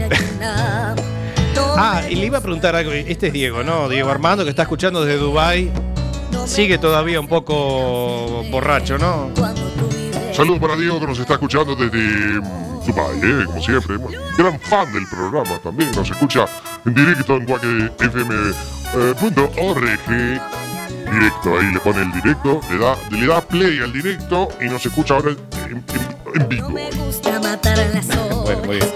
[1.79, 2.93] Ah, y le iba a preguntar algo.
[2.93, 3.89] Este es Diego, ¿no?
[3.89, 5.71] Diego Armando, que está escuchando desde Dubai.
[6.47, 9.31] Sigue todavía un poco borracho, ¿no?
[10.33, 13.45] Saludos para Diego que nos está escuchando desde mm, Dubai, ¿eh?
[13.47, 13.97] como siempre.
[13.97, 15.91] Bueno, gran fan del programa también.
[15.93, 16.45] Nos escucha
[16.85, 20.41] en directo en guaquefm.org.
[21.11, 24.85] Directo, ahí le pone el directo, le da, le da play al directo y nos
[24.85, 25.39] escucha ahora en,
[25.77, 25.85] en-
[26.43, 26.69] en vivo.
[26.71, 28.37] Me gusta matar a las horas.
[28.43, 28.89] Bueno, muy bien.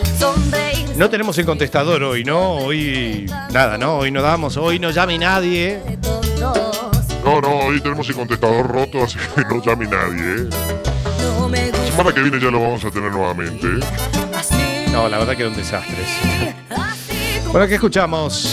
[0.96, 2.56] No tenemos el contestador hoy, ¿no?
[2.56, 3.98] Hoy nada, ¿no?
[3.98, 5.80] Hoy no damos, hoy no llame nadie.
[7.24, 10.42] No, no, hoy tenemos el contestador roto, así que no llame nadie.
[10.42, 10.48] ¿eh?
[11.72, 13.66] La semana que viene ya lo vamos a tener nuevamente.
[13.66, 13.80] ¿eh?
[14.92, 16.04] No, la verdad que era un desastre.
[17.52, 18.48] Bueno, ¿qué escuchamos?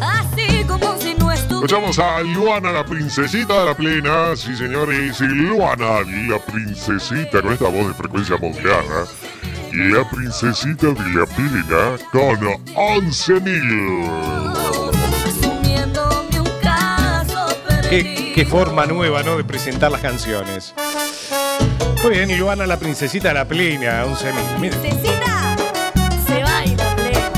[0.00, 1.66] Así como si no estuviera.
[1.66, 4.36] Escuchamos a Luana, la princesita de la plena.
[4.36, 9.04] Sí, señores, Luana, la princesita, con esta voz de frecuencia moderna.
[9.72, 12.38] La princesita de la plena con
[12.74, 15.05] 11.000.
[17.88, 19.36] Qué, qué forma nueva, ¿no?
[19.36, 20.74] De presentar las canciones.
[22.02, 24.38] Muy bien, y Luana, la princesita de la plena, un semi.
[24.60, 24.76] Mira.
[24.76, 25.56] Necesita.
[26.26, 27.30] Se baila plena.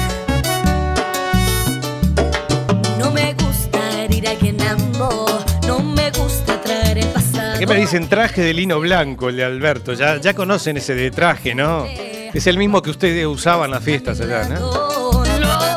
[2.98, 5.26] No me gusta herir a quien amo.
[5.66, 7.58] No me gusta traer el pasado.
[7.58, 8.08] ¿Qué me dicen?
[8.08, 9.92] Traje de lino blanco, el de Alberto.
[9.92, 11.84] Ya, ya conocen ese de traje, ¿no?
[11.86, 14.70] Es el mismo que ustedes usaban en las fiestas allá, ¿no?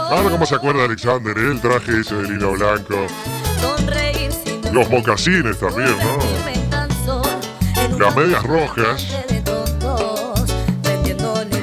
[0.09, 1.37] Ahora, ¿cómo se acuerda Alexander?
[1.37, 1.51] eh?
[1.51, 2.95] El traje ese de lino blanco.
[4.71, 6.17] Los mocasines también, ¿no?
[7.99, 9.07] Las medias rojas.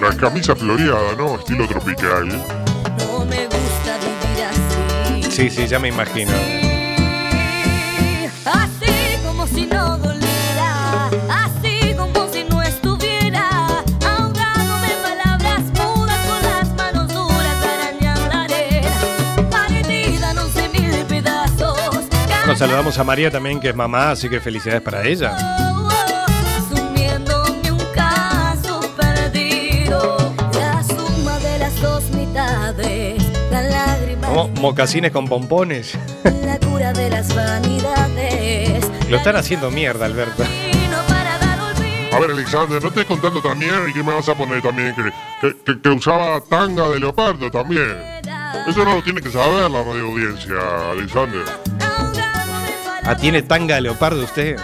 [0.01, 1.37] La camisa floreada, ¿no?
[1.37, 2.29] Estilo tropical.
[5.31, 6.58] Sí, sí, ya me imagino.
[22.59, 25.37] Saludamos a María también, que es mamá, así que felicidades para ella.
[26.59, 35.29] asumiéndome un caso perdido, la suma de las dos mitades, la lágrima, Mo- mocasines con
[35.29, 35.97] pompones.
[36.25, 40.43] la cura de las vanidades, Lo están haciendo mierda, Alberto.
[42.11, 45.03] A ver, Alexander, no estés contando también y que me vas a poner también que,
[45.41, 47.97] que, que- que usaba tanga de leopardo también.
[48.67, 50.55] Eso no lo tiene que saber la radio audiencia,
[50.91, 51.43] Alexander.
[53.11, 54.59] Ah, ¿tiene tanga leopardo usted?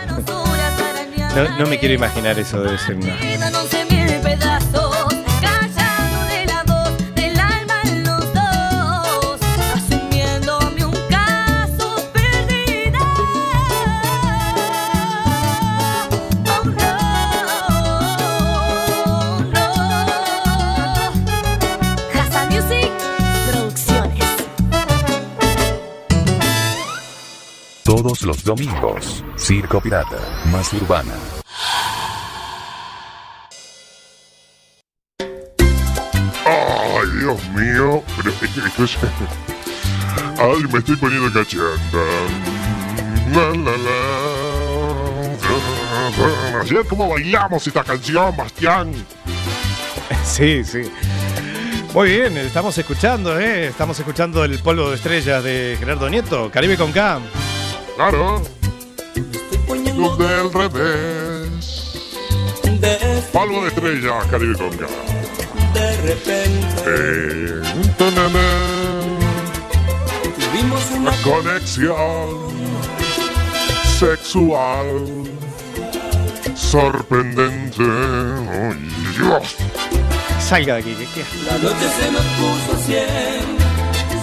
[1.34, 3.33] No, no me quiero imaginar eso, debe ser una...
[27.96, 30.18] Todos los domingos, Circo Pirata,
[30.50, 31.14] más urbana.
[36.44, 38.02] Ay, Dios mío.
[38.16, 38.30] Pero
[38.66, 38.98] esto, es...
[40.38, 42.04] Ay, me estoy poniendo cachanda.
[43.32, 44.00] La, la, la.
[46.62, 48.92] Ayer cómo bailamos esta canción, Bastián.
[50.24, 50.90] Sí, sí.
[51.92, 53.68] Muy bien, estamos escuchando, ¿eh?
[53.68, 57.20] Estamos escuchando el polvo de estrellas de Gerardo Nieto, Caribe con K.
[57.96, 58.42] Claro.
[59.96, 61.92] Luz del revés.
[63.32, 64.86] Polvo de estrellas, Caribe con K.
[65.74, 67.62] De repente Eh,
[70.38, 72.52] tuvimos una conexión
[73.98, 74.86] sexual
[76.54, 77.82] sorprendente.
[77.82, 79.54] Ay, Dios.
[80.40, 83.46] Salga de aquí, que- que- La noche se nos puso a cien,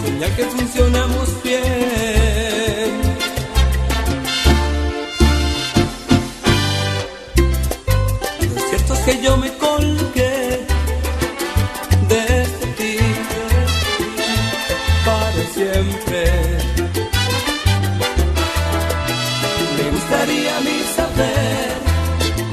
[0.06, 3.11] señal que funcionamos bien.
[9.06, 10.60] que yo me colgué
[12.08, 12.97] desde este ti
[15.06, 16.24] para siempre.
[19.78, 21.74] Me gustaría a mí saber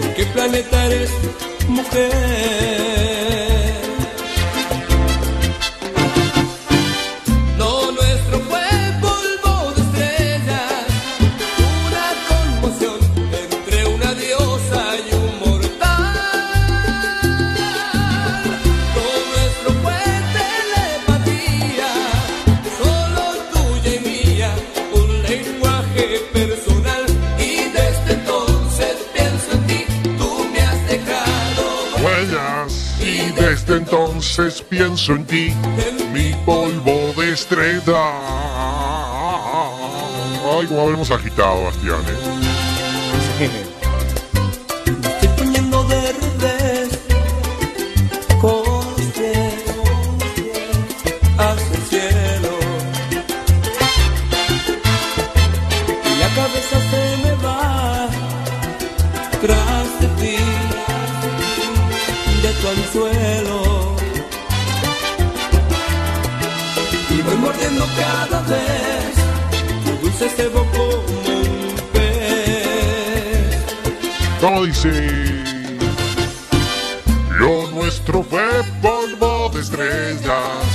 [0.00, 1.10] de qué planeta eres
[1.68, 2.97] mujer.
[33.78, 35.54] Entonces pienso en ti,
[36.12, 38.12] mi polvo de estrella.
[40.50, 42.47] Ay, como habremos agitado, Bastián.
[70.52, 73.56] Como un pez
[74.40, 74.90] ¿Cómo dice?
[77.38, 78.42] Lo nuestro fue
[78.82, 80.66] polvo de estrellas.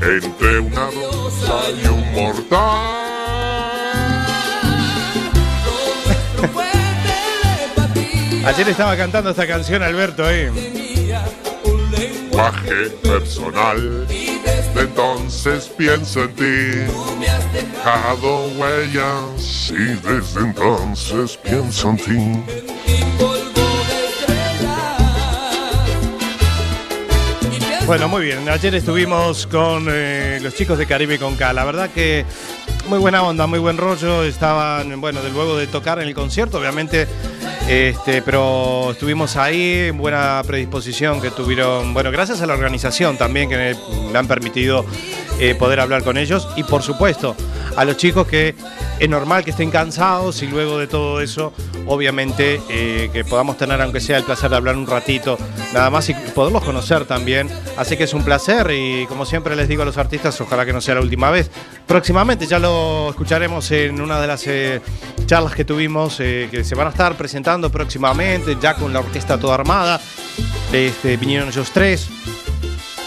[0.00, 3.06] Entre una rosa y un mortal.
[8.46, 10.48] Ayer estaba cantando esta canción Alberto ahí.
[11.90, 14.06] Lenguaje personal.
[14.76, 16.42] De entonces pienso en ti.
[17.50, 19.70] Dejado huellas.
[19.70, 22.54] Y desde entonces pienso en ti.
[27.86, 28.46] Bueno, muy bien.
[28.50, 31.54] Ayer estuvimos con eh, los chicos de Caribe con K.
[31.54, 32.26] La verdad que
[32.86, 34.24] muy buena onda, muy buen rollo.
[34.24, 37.08] Estaban, bueno, de luego de tocar en el concierto, obviamente.
[37.68, 43.48] Este, pero estuvimos ahí, en buena predisposición que tuvieron, bueno, gracias a la organización también
[43.48, 43.74] que me,
[44.12, 44.84] me han permitido
[45.40, 46.48] eh, poder hablar con ellos.
[46.56, 47.34] Y por supuesto
[47.76, 48.54] a los chicos que
[48.98, 51.52] es normal que estén cansados y luego de todo eso,
[51.86, 55.38] obviamente eh, que podamos tener aunque sea el placer de hablar un ratito,
[55.74, 57.48] nada más y poderlos conocer también.
[57.76, 60.72] Así que es un placer y como siempre les digo a los artistas, ojalá que
[60.72, 61.50] no sea la última vez.
[61.86, 64.80] Próximamente ya lo escucharemos en una de las eh,
[65.26, 69.38] charlas que tuvimos eh, que se van a estar presentando próximamente, ya con la orquesta
[69.38, 70.00] toda armada.
[70.72, 72.08] Este, vinieron ellos tres.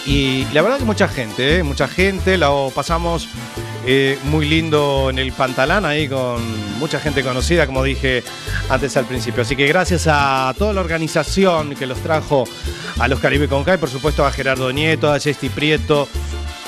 [0.06, 3.28] Y la verdad que mucha gente, mucha gente, lo pasamos
[3.92, 6.44] eh, muy lindo en el Pantalán ahí con
[6.78, 8.24] mucha gente conocida, como dije
[8.70, 9.42] antes al principio.
[9.42, 12.44] Así que gracias a toda la organización que los trajo
[13.00, 16.08] a los Caribe con K y por supuesto a Gerardo Nieto, a Jesti Prieto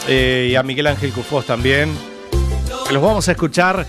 [0.07, 1.95] eh, y a Miguel Ángel Cufós también.
[2.89, 3.85] Los vamos a escuchar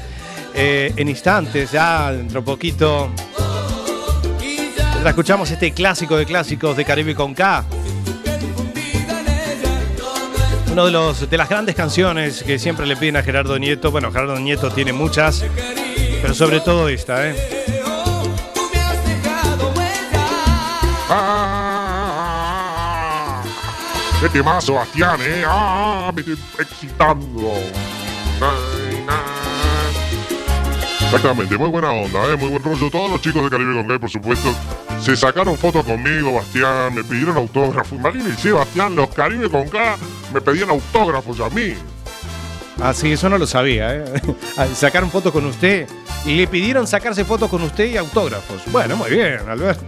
[0.53, 3.09] eh, en instantes, ya dentro de poquito.
[5.07, 7.65] Escuchamos este clásico de clásicos de Caribe con K.
[10.73, 13.91] Uno de, los, de las grandes canciones que siempre le piden a Gerardo Nieto.
[13.91, 15.45] Bueno, Gerardo Nieto tiene muchas,
[16.23, 17.37] pero sobre todo esta, ¿eh?
[24.19, 25.45] ¡Qué temazo, Bastián, eh!
[25.47, 26.11] ¡Ah!
[26.15, 27.53] Me estoy excitando.
[31.05, 32.91] Exactamente, muy buena onda, eh, muy buen rollo.
[32.91, 34.55] Todos los chicos de Caribe con Gay, por supuesto,
[35.03, 37.93] se sacaron fotos conmigo, Bastián, me pidieron autógrafos.
[37.93, 39.99] Imagínense, Bastián, los Caribe con K
[40.33, 41.75] me pedían autógrafos a mí.
[42.81, 44.05] Ah, sí, eso no lo sabía, ¿eh?
[44.75, 45.87] Sacaron fotos con usted
[46.25, 48.63] y le pidieron sacarse fotos con usted y autógrafos.
[48.73, 49.85] Bueno, muy bien, Alberto.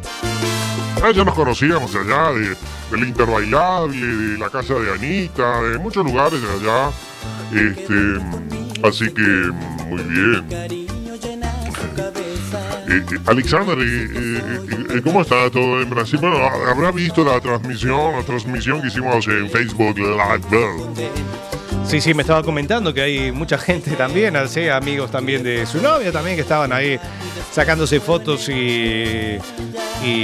[1.02, 2.56] Ah, ya nos conocíamos allá, de,
[2.90, 6.90] del Interbailable, de la casa de Anita, de muchos lugares de allá.
[7.52, 9.22] Este, así que,
[9.88, 10.93] muy bien.
[12.94, 16.18] Eh, eh, Alexander, eh, ¿cómo está todo en Brasil?
[16.20, 21.10] Bueno, habrá visto la transmisión, la transmisión que hicimos en Facebook Live.
[21.84, 25.82] Sí, sí, me estaba comentando que hay mucha gente también, así, amigos también de su
[25.82, 26.98] novia también que estaban ahí
[27.50, 29.38] sacándose fotos y,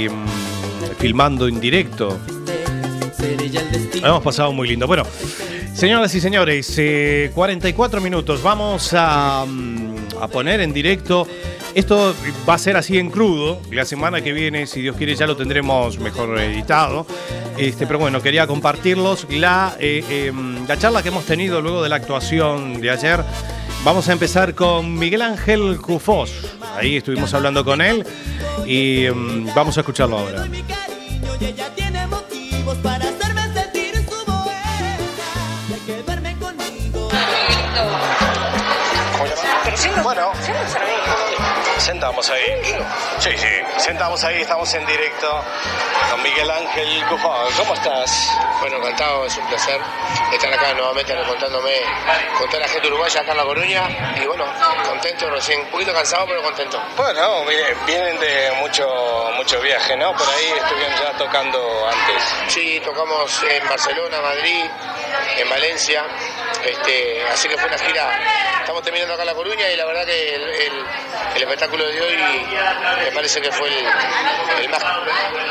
[0.09, 2.17] mm, filmando en directo.
[3.95, 4.87] Hemos pasado muy lindo.
[4.87, 5.03] Bueno,
[5.73, 8.41] señoras y señores, eh, 44 minutos.
[8.41, 11.27] Vamos mm, a poner en directo.
[11.73, 12.13] Esto
[12.47, 13.61] va a ser así en crudo.
[13.71, 17.05] La semana que viene, si Dios quiere, ya lo tendremos mejor editado.
[17.57, 19.27] Este, pero bueno, quería compartirlos.
[19.29, 20.33] La, eh, eh,
[20.67, 23.23] la charla que hemos tenido luego de la actuación de ayer.
[23.83, 26.31] Vamos a empezar con Miguel Ángel Cufós.
[26.75, 28.05] Ahí estuvimos hablando con él
[28.65, 30.45] y mm, vamos a escucharlo ahora.
[42.01, 42.75] Sentamos ahí.
[43.19, 43.47] Sí, sí,
[43.77, 45.45] sentamos ahí, estamos en directo
[46.09, 47.53] con Miguel Ángel Cufón.
[47.55, 48.27] ¿Cómo estás?
[48.59, 49.79] Bueno, encantado, es un placer
[50.33, 51.73] estar acá nuevamente contándome
[52.39, 53.83] con toda la gente uruguaya acá en La Coruña
[54.19, 54.45] y bueno,
[54.89, 56.81] contento recién, un poquito cansado pero contento.
[56.97, 60.11] Bueno, vienen- vienen de mucho, mucho viaje, ¿no?
[60.17, 62.23] Por ahí estuvieron ya tocando antes.
[62.47, 64.65] Sí, tocamos en Barcelona, Madrid,
[65.37, 66.03] en Valencia,
[66.65, 68.09] este, así que fue una gira,
[68.61, 70.85] estamos terminando acá en La Coruña y la verdad que el, el-
[71.35, 72.17] el espectáculo de hoy
[73.03, 73.85] me parece que fue el,
[74.61, 74.83] el más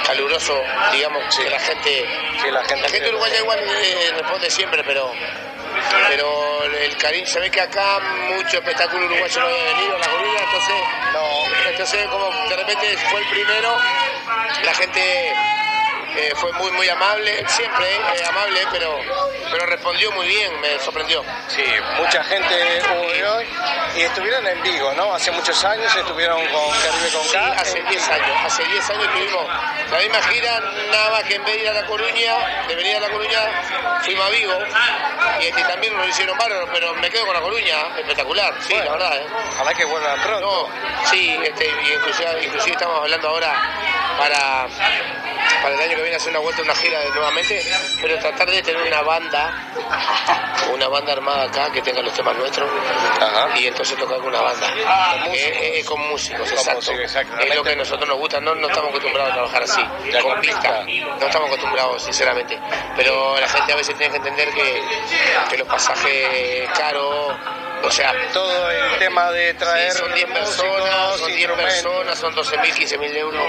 [0.07, 0.61] caluroso,
[0.93, 2.05] digamos, que la gente,
[2.51, 5.12] la gente, uruguaya igual eh, responde siempre, pero
[6.09, 10.09] pero el cariño, se ve que acá mucho espectáculo uruguayo no había venido a La
[10.09, 10.76] Coruña, entonces,
[11.70, 13.76] entonces como de repente fue el primero,
[14.64, 15.34] la gente
[16.16, 18.98] eh, fue muy muy amable, siempre eh, amable, pero,
[19.50, 21.24] pero respondió muy bien, me sorprendió.
[21.48, 21.64] Sí,
[21.96, 23.46] mucha gente hubo hoy
[23.96, 25.14] y estuvieron en Vigo, ¿no?
[25.14, 27.52] Hace muchos años estuvieron con Caribe con Sí, K.
[27.52, 29.46] hace 10 años, hace 10 años tuvimos
[29.90, 32.96] la misma gira, nada más que en vez de ir a La Coruña, de venir
[32.96, 33.38] a La Coruña,
[34.02, 34.58] fuimos a Vigo
[35.40, 38.74] y este, también nos lo hicieron bárbaro, pero me quedo con La Coruña, espectacular, sí,
[38.74, 39.16] la verdad.
[39.16, 39.26] ¿eh?
[39.54, 40.68] Ojalá que vuelvan pronto.
[40.70, 41.68] No, sí, este,
[42.42, 43.52] inclusive estamos hablando ahora
[44.18, 44.68] para,
[45.62, 47.62] para el año que viene hacer una vuelta, una gira nuevamente,
[48.00, 49.72] pero tratar de tener una banda,
[50.72, 52.70] una banda armada acá que tenga los temas nuestros
[53.56, 54.66] y entonces tocar con una banda.
[55.32, 57.38] Eh, eh, con músicos, Con exacto.
[57.38, 59.82] Es lo que a nosotros nos gusta, no, no estamos acostumbrados a trabajar así,
[60.22, 60.84] con pista.
[61.18, 62.58] No estamos acostumbrados, sinceramente.
[62.96, 64.82] Pero la gente a veces tiene que entender que,
[65.50, 67.36] que los pasajes caros,
[67.82, 72.34] o sea, todo el tema de traer Sí, son 10 personas, son 10 personas, son
[72.34, 73.42] 12 mil, 15 mil euros.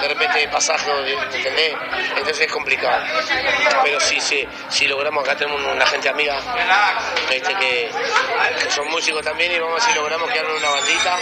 [0.00, 0.90] De repente pasaje,
[1.32, 1.74] ¿entendés?
[2.16, 3.02] Entonces es complicado.
[3.84, 6.38] Pero sí, sí, si logramos, acá tenemos una gente amiga
[7.30, 7.90] este, que,
[8.62, 11.16] que son músicos también y vamos a ver si logramos que hagan una bandita,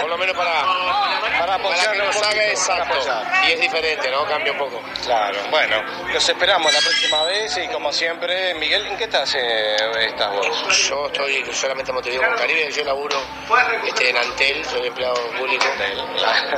[0.00, 0.64] por lo menos para,
[1.38, 1.58] para,
[1.92, 2.94] que nos haga para exacto.
[3.46, 4.24] Y es diferente, ¿no?
[4.26, 4.82] Cambia un poco.
[5.04, 5.82] Claro, bueno,
[6.12, 9.76] los esperamos la próxima vez y como siempre, Miguel, ¿en qué estás, eh,
[10.06, 10.88] estás vos?
[10.88, 13.16] Yo estoy solamente en Montevideo con Caribe, yo laburo
[13.84, 15.64] este, en Antel, soy empleado público.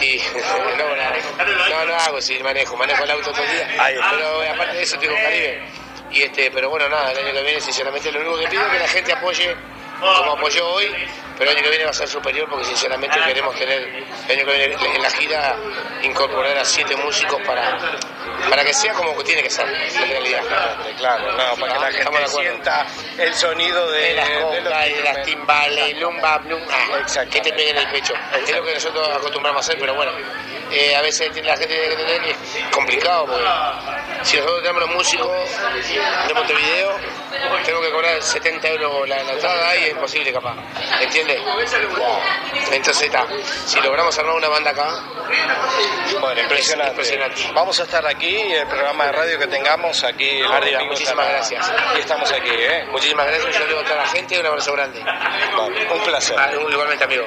[0.00, 0.18] Y
[1.70, 3.68] no, no, hago, sí, manejo, manejo el auto todo el día.
[4.10, 5.62] Pero eh, aparte de eso estoy con Caribe.
[6.10, 8.72] Y este, pero bueno, nada, el año que viene, sinceramente, lo único que pido es
[8.72, 9.56] que la gente apoye
[10.00, 10.90] como apoyó hoy,
[11.36, 14.46] pero el año que viene va a ser superior porque sinceramente queremos tener el año
[14.46, 15.56] que viene en la gira
[16.02, 17.78] incorporar a siete músicos para,
[18.48, 20.42] para que sea como que tiene que ser en realidad.
[20.98, 22.28] Claro, no, para que la de gente acuerdo.
[22.28, 22.86] sienta
[23.18, 26.76] el sonido de, de las de congas, de las timbales, lumba, lumba,
[27.30, 28.14] que te peguen en el pecho.
[28.34, 30.12] Es lo que nosotros acostumbramos a hacer, pero bueno,
[30.70, 33.44] eh, a veces la gente tiene que entender que es complicado, porque
[34.22, 35.30] si nosotros tenemos los músicos
[36.28, 36.96] de Montevideo,
[37.64, 40.56] tengo que cobrar 70 euros la, la entrada y es imposible capaz,
[41.00, 41.40] ¿entiendes?
[42.70, 43.26] Entonces está,
[43.66, 44.94] si logramos armar una banda acá,
[46.20, 46.90] Bueno, impresionante.
[46.92, 47.42] impresionante.
[47.54, 50.40] Vamos a estar aquí, el programa de radio que tengamos aquí.
[50.40, 51.72] el Arriba, domingo muchísimas gracias.
[51.96, 52.84] Y estamos aquí, ¿eh?
[52.90, 55.00] Muchísimas gracias, un saludo a toda la gente y un abrazo grande.
[55.00, 56.36] un placer.
[56.70, 57.24] igualmente, amigo.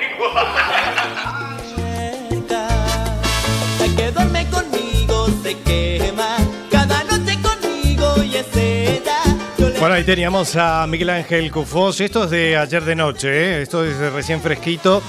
[9.80, 12.02] Bueno, ahí teníamos a Miguel Ángel Cufós.
[12.02, 13.62] Esto es de ayer de noche, ¿eh?
[13.62, 15.04] esto es recién fresquito.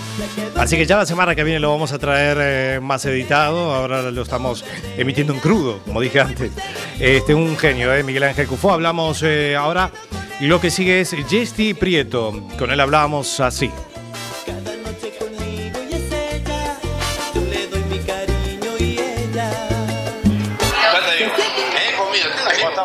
[0.56, 3.74] Así que ya la semana que viene lo vamos a traer eh, más editado.
[3.74, 4.66] Ahora lo estamos
[4.98, 6.52] emitiendo en crudo, como dije antes.
[7.00, 8.02] Este, un genio, ¿eh?
[8.02, 8.72] Miguel Ángel Cufó.
[8.72, 9.24] Hablamos
[9.56, 9.90] ahora.
[10.38, 12.46] Y lo que sigue es Jesti Prieto.
[12.58, 13.70] Con él hablábamos así.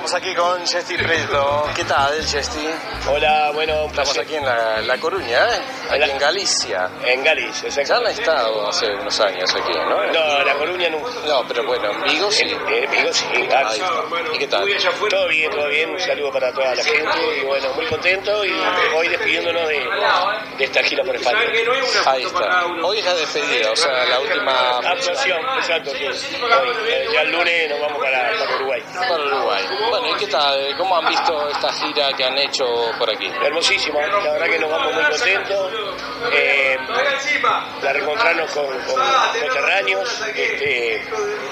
[0.03, 1.69] Estamos aquí con Jesti Prieto.
[1.73, 2.67] ¿Qué tal, Jesti?
[3.09, 5.61] Hola, bueno, un Estamos aquí en La, La Coruña, ¿eh?
[5.91, 6.89] Aquí en Galicia.
[7.05, 10.05] En Galicia, Ya han estado hace unos años aquí, ¿no?
[10.07, 11.09] No, La Coruña nunca.
[11.25, 12.43] No, pero bueno, en Vigo sí.
[12.43, 13.25] En, en Vigo sí.
[14.33, 14.67] ¿Y qué tal?
[15.09, 15.91] Todo bien, todo bien.
[15.91, 18.51] Un saludo para toda la gente y bueno, muy contento y
[18.97, 19.87] hoy despidiéndonos de,
[20.57, 21.39] de esta gira por España.
[22.07, 22.65] Ahí está.
[22.83, 26.05] Hoy es la despedida, o sea, la última Actuación, exacto, sí.
[26.05, 28.83] Hoy, eh, ya el lunes nos vamos para, para Uruguay.
[28.93, 29.63] para Uruguay.
[29.99, 30.75] Bueno, ¿y qué tal?
[30.75, 32.65] ¿Cómo han visto esta gira que han hecho
[32.97, 33.27] por aquí?
[33.43, 35.71] Hermosísima, la verdad que nos vamos muy contentos.
[36.31, 36.77] Eh,
[37.83, 38.95] la reencontrarnos con, con
[39.47, 41.05] coterráneos, este,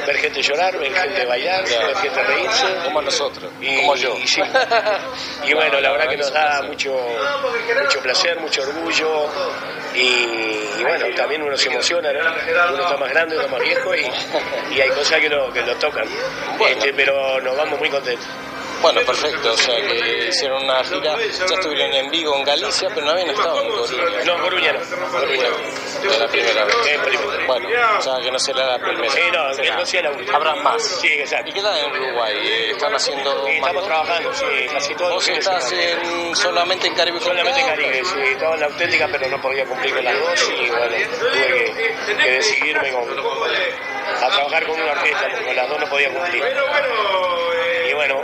[0.08, 2.66] ver gente llorar, ver gente bailar, ver gente reírse.
[2.84, 4.16] Como nosotros, Y- como yo.
[4.18, 4.42] Y, sí.
[5.46, 6.96] Y bueno, la verdad que nos da mucho,
[7.80, 9.28] mucho placer, mucho orgullo.
[9.94, 10.00] Y,
[10.82, 12.20] y bueno, también uno se emociona, ¿no?
[12.74, 14.12] Uno está más grande, uno más viejo y,
[14.76, 16.06] y hay cosas que lo, que lo tocan.
[16.70, 18.28] Este, pero nos vamos muy contentos.
[18.82, 23.06] Bueno, perfecto, o sea que hicieron una gira, ya estuvieron en Vigo, en Galicia, pero
[23.06, 24.24] no habían estado en Coruña.
[24.26, 25.10] No, Coruña no.
[25.12, 25.48] Coruña
[26.04, 26.76] Es la primera vez.
[26.88, 27.46] Es primera.
[27.48, 29.12] Bueno, o sea que no será la primera.
[29.12, 29.76] Sí, no, Será.
[29.78, 30.36] no sea la última.
[30.36, 30.82] Habrá más.
[30.84, 31.50] Sí, exacto.
[31.50, 32.36] ¿Y qué tal en Uruguay?
[32.42, 35.10] Eh, ¿Están haciendo Sí, más estamos trabajando, sí, casi todo.
[35.14, 37.68] ¿Vos estás en, solamente en Caribe Solamente en?
[37.68, 40.96] Caribe, sí, estaba en la auténtica, pero no podía cumplir con las dos y bueno,
[41.20, 45.88] tuve que, que decidirme con, a trabajar con una orquesta, porque con las dos no
[45.90, 46.44] podía cumplir.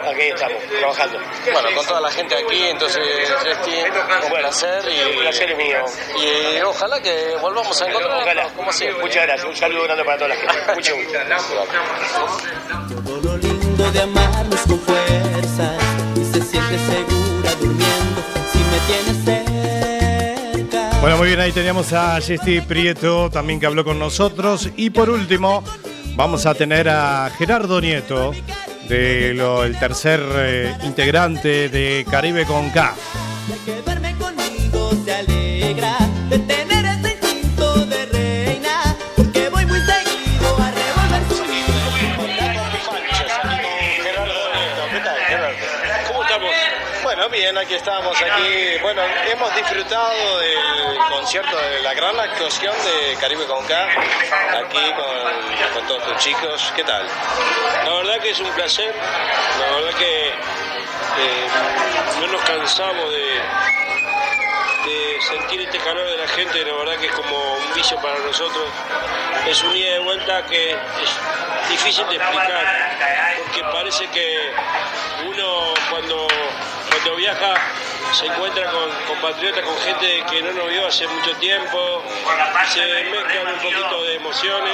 [0.10, 1.20] Aquí estamos, trabajando.
[1.52, 3.86] Bueno, con toda la gente aquí, entonces, Justin,
[4.24, 5.78] un placer y El placer es mío.
[6.18, 6.26] Y
[6.58, 8.50] eh, ojalá que volvamos a encontrarnos, Ojalá.
[8.56, 9.02] como siempre.
[9.04, 10.54] Muchas gracias, un saludo grande para toda la gente.
[10.76, 11.18] Mucho gusto.
[13.06, 15.74] Todo lo lindo de amarnos con fuerza
[16.16, 20.90] y se siente segura durmiendo si me tienes cerca.
[21.02, 24.70] Bueno, muy bien, ahí teníamos a Jesti Prieto también que habló con nosotros.
[24.78, 25.64] Y por último,
[26.16, 28.32] vamos a tener a Gerardo Nieto,
[28.88, 32.94] de lo- el tercer eh, integrante de Caribe con K.
[47.48, 53.46] bien, aquí estamos, aquí, bueno, hemos disfrutado del concierto, de la gran actuación de Caribe
[53.46, 53.88] con K,
[54.60, 57.08] aquí con, con todos tus chicos, ¿qué tal?
[57.86, 58.94] La verdad que es un placer,
[59.62, 61.48] la verdad que eh,
[62.20, 63.42] no nos cansamos de,
[64.88, 68.20] de sentir este calor de la gente, la verdad que es como un vicio para
[68.20, 68.68] nosotros.
[69.48, 72.98] Es un ida de vuelta que es difícil de explicar,
[73.40, 74.52] porque parece que
[75.26, 76.28] uno cuando,
[77.08, 82.04] cuando viaja se encuentra con compatriotas, con gente que no nos vio hace mucho tiempo,
[82.68, 82.80] se
[83.12, 84.74] mezclan un poquito de emociones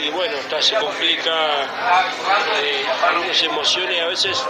[0.00, 1.30] y, y bueno, hasta se complica
[2.62, 4.46] eh, algunas emociones, a veces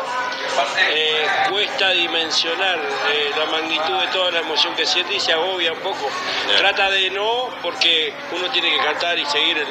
[0.90, 2.78] eh, cuesta dimensionar
[3.12, 6.10] eh, la magnitud de toda la emoción que siente y se agobia un poco.
[6.56, 9.66] Trata de no, porque uno tiene que cantar y seguir el,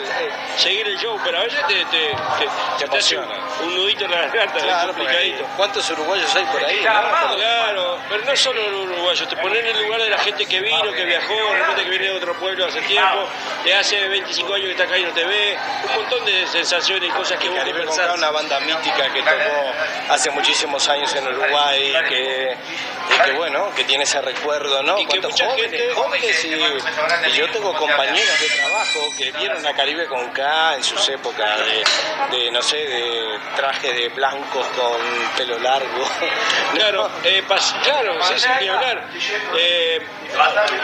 [0.58, 2.16] seguir el show, pero a veces te, te,
[2.80, 3.26] te- te hace un,
[3.64, 5.44] un nudito en la garganta, Claro, complicadito.
[5.58, 6.76] ¿Cuántos uruguayos hay por ahí?
[6.78, 6.82] no?
[6.84, 7.08] Claro,
[8.10, 10.92] pero no solo los uruguayos, te ponen en el lugar de la gente que vino,
[10.94, 13.28] que viajó, de repente que viene de otro pueblo hace tiempo,
[13.64, 15.58] de hace 25 años que está acá y no te ve,
[15.90, 17.60] un montón de sensaciones y cosas que vos
[18.16, 19.74] una banda mítica que tocó
[20.10, 22.56] hace muchísimos años en Uruguay, que,
[23.16, 25.00] y que bueno, que tiene ese recuerdo, ¿no?
[25.00, 29.66] Y que mucha jóvenes, gente- jóvenes y, y yo tengo compañeros de trabajo que vieron
[29.66, 34.66] a Caribe con K en sus épocas de, de, no sé, de traje de blancos
[34.76, 34.98] con
[35.38, 36.06] pelo largo.
[36.76, 39.08] Claro, eh, pas- claro, sí, sin ni hablar.
[39.58, 40.02] Eh,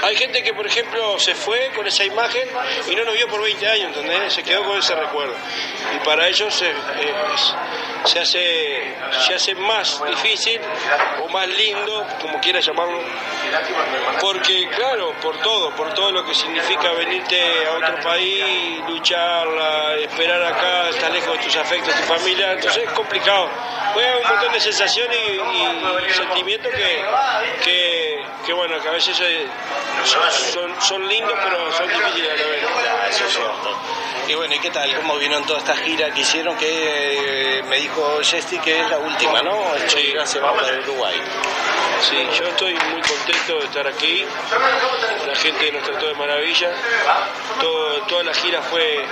[0.03, 2.47] hay gente que, por ejemplo, se fue con esa imagen
[2.87, 4.31] y no nos vio por 20 años, ¿entendés?
[4.33, 5.35] Se quedó con ese recuerdo.
[5.95, 6.73] Y para ellos eh,
[8.05, 8.95] se, hace,
[9.27, 10.59] se hace más difícil
[11.21, 12.99] o más lindo, como quieras llamarlo,
[14.21, 20.43] porque, claro, por todo, por todo lo que significa venirte a otro país, lucharla, esperar
[20.43, 23.49] acá, estar lejos de tus afectos, tu familia, entonces es complicado.
[23.93, 27.03] Juega un montón de sensaciones y, y sentimientos que,
[27.63, 29.17] que, que, bueno, que a veces
[30.79, 32.63] son, lindos, pero son difíciles la vez.
[32.63, 33.77] Ah, eso es cierto.
[34.27, 34.95] Y bueno, ¿y qué tal?
[34.95, 36.55] ¿Cómo vino en toda esta gira que hicieron?
[36.57, 39.57] Que eh, me dijo Jesti que es la última, ¿no?
[39.87, 41.19] Sí, se va para Uruguay.
[42.01, 44.25] Sí, yo estoy muy contento de estar aquí.
[45.27, 46.71] La gente nos trató de maravilla.
[48.07, 49.05] Toda la gira fue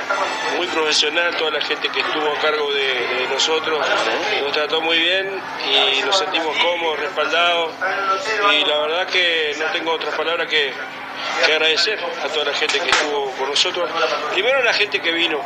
[0.57, 3.85] muy profesional, toda la gente que estuvo a cargo de, nosotros
[4.41, 5.39] nos trató muy bien
[5.71, 7.73] y nos sentimos cómodos, respaldados.
[8.53, 10.73] Y la verdad que no tengo otras palabras que,
[11.45, 13.89] agradecer a toda la gente que estuvo con nosotros.
[14.33, 15.39] Primero la gente que vino,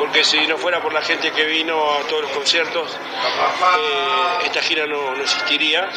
[0.00, 4.60] porque si no fuera por la gente que vino a todos los conciertos, eh, esta
[4.62, 5.88] gira no, no existiría.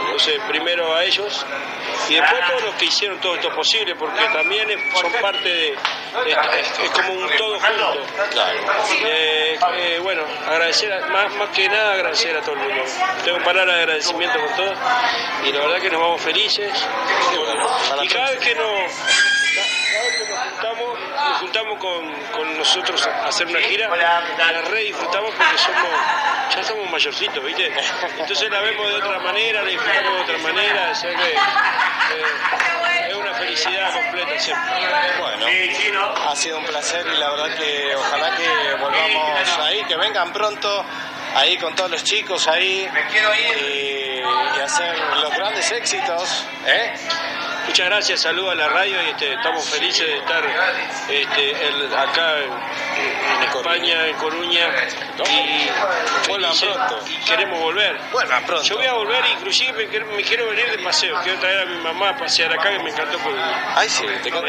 [0.00, 1.46] Entonces, primero a ellos
[2.10, 4.68] y después a todos los que hicieron todo esto posible, porque también
[5.00, 5.78] son parte de.
[6.26, 8.06] Es, como un todo junto.
[9.06, 12.82] Eh, eh, bueno, agradecer, a- más, más que nada agradecer a todo el mundo.
[13.24, 14.78] Tengo palabras de agradecimiento con todos
[15.46, 16.72] y la verdad que nos vamos felices.
[18.02, 18.92] Y cada vez que nos,
[19.92, 25.58] nos juntamos, nos juntamos con, con nosotros a hacer una gira, la re disfrutamos porque
[25.58, 25.90] somos,
[26.54, 27.72] ya somos mayorcitos, ¿viste?
[28.18, 33.34] Entonces la vemos de otra manera, la disfrutamos de otra manera, que eh, es una
[33.34, 34.72] felicidad completa siempre.
[35.18, 35.46] Bueno,
[36.28, 40.84] ha sido un placer y la verdad que ojalá que volvamos ahí, que vengan pronto
[41.34, 42.88] ahí con todos los chicos ahí
[43.60, 46.44] y, y hacer los grandes éxitos.
[46.66, 46.92] ¿eh?
[47.68, 50.42] Muchas gracias, saludos a la radio y este, estamos felices de estar
[51.10, 54.68] este, el- acá en España, en Coruña,
[55.28, 55.68] y,
[56.28, 57.04] Vuelvan felices, pronto.
[57.10, 57.98] y queremos volver.
[58.10, 58.64] Vuelvan pronto.
[58.64, 61.64] Yo voy a volver, inclusive me quiero, me quiero venir de paseo, quiero traer a
[61.66, 63.74] mi mamá a pasear acá, que me encantó Coruña.
[63.76, 64.46] Ay, sí, te encantó.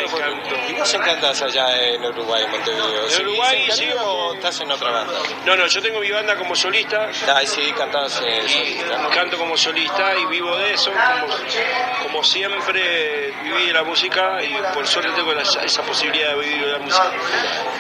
[0.70, 3.04] ¿Y vos encantás allá en Uruguay, en Montevideo?
[3.04, 5.14] En ¿Seguís Uruguay, sí, o estás en otra banda?
[5.46, 9.58] No, no, yo tengo mi banda como solista, Ay, sí, cantás eh, solista, canto como
[9.58, 11.36] solista y vivo de eso, como,
[12.04, 13.09] como siempre
[13.44, 16.80] viví de la música y por suerte tengo la- esa posibilidad de vivir de la
[16.80, 17.12] música.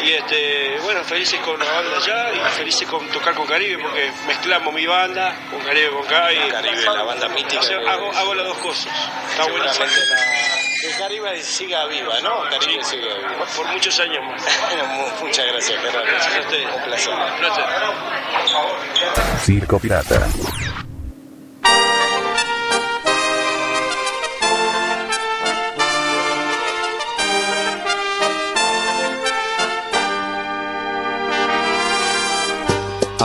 [0.03, 4.11] Y este, bueno, felices con la banda allá y felices con tocar con Caribe porque
[4.27, 8.11] mezclamos mi banda con Caribe con y Caribe, la banda mítica O sea, de- hago,
[8.11, 8.93] hago las dos cosas.
[9.31, 9.71] Está la,
[10.81, 12.41] el Caribe siga viva, ¿no?
[12.49, 13.45] Caribe sigue viva.
[13.55, 14.41] Por muchos años más.
[15.21, 15.81] Muchas gracias.
[15.83, 16.67] Gracias a ustedes.
[16.75, 17.13] Un placer.
[17.39, 17.67] Gracias.
[19.43, 20.27] Circo Pirata.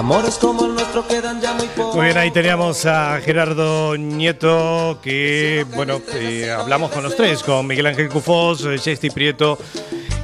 [0.04, 1.94] Amores como el nuestro quedan ya muy pocos.
[1.94, 7.66] Muy bien, ahí teníamos a Gerardo Nieto, que, bueno, eh, hablamos con los tres, con
[7.66, 9.56] Miguel Ángel Cufós, eh, Chesti Prieto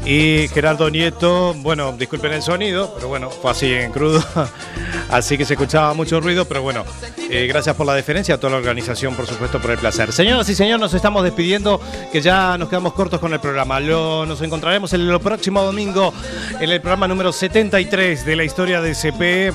[0.04, 1.54] y Gerardo Nieto.
[1.54, 4.24] Bueno, disculpen el sonido, pero bueno, fue así en crudo,
[5.10, 6.84] así que se escuchaba mucho ruido, pero bueno,
[7.30, 10.12] eh, gracias por la deferencia, a toda la organización, por supuesto, por el placer.
[10.12, 11.80] Señoras y señores, nos estamos despidiendo,
[12.12, 13.80] que ya nos quedamos cortos con el programa.
[13.80, 16.12] Nos encontraremos el, el próximo domingo
[16.60, 19.52] en el programa número 73 de la historia de CP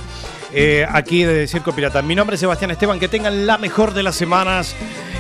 [0.58, 2.02] eh, aquí de Circo Pirata.
[2.02, 4.74] Mi nombre es Sebastián Esteban, que tengan la mejor de las semanas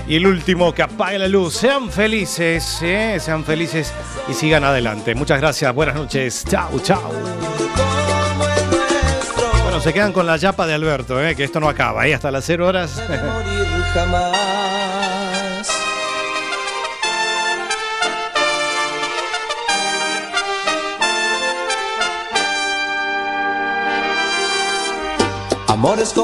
[0.08, 1.56] y el último, que apague la luz.
[1.56, 3.94] Sean felices, eh, sean felices
[4.28, 5.16] y sigan adelante.
[5.16, 6.44] Muchas gracias, buenas noches.
[6.48, 7.12] Chao, chao.
[9.64, 12.32] Bueno, se quedan con la yapa de Alberto, eh, que esto no acaba, eh, hasta
[12.32, 13.02] las 0 horas.
[25.76, 26.24] Amores como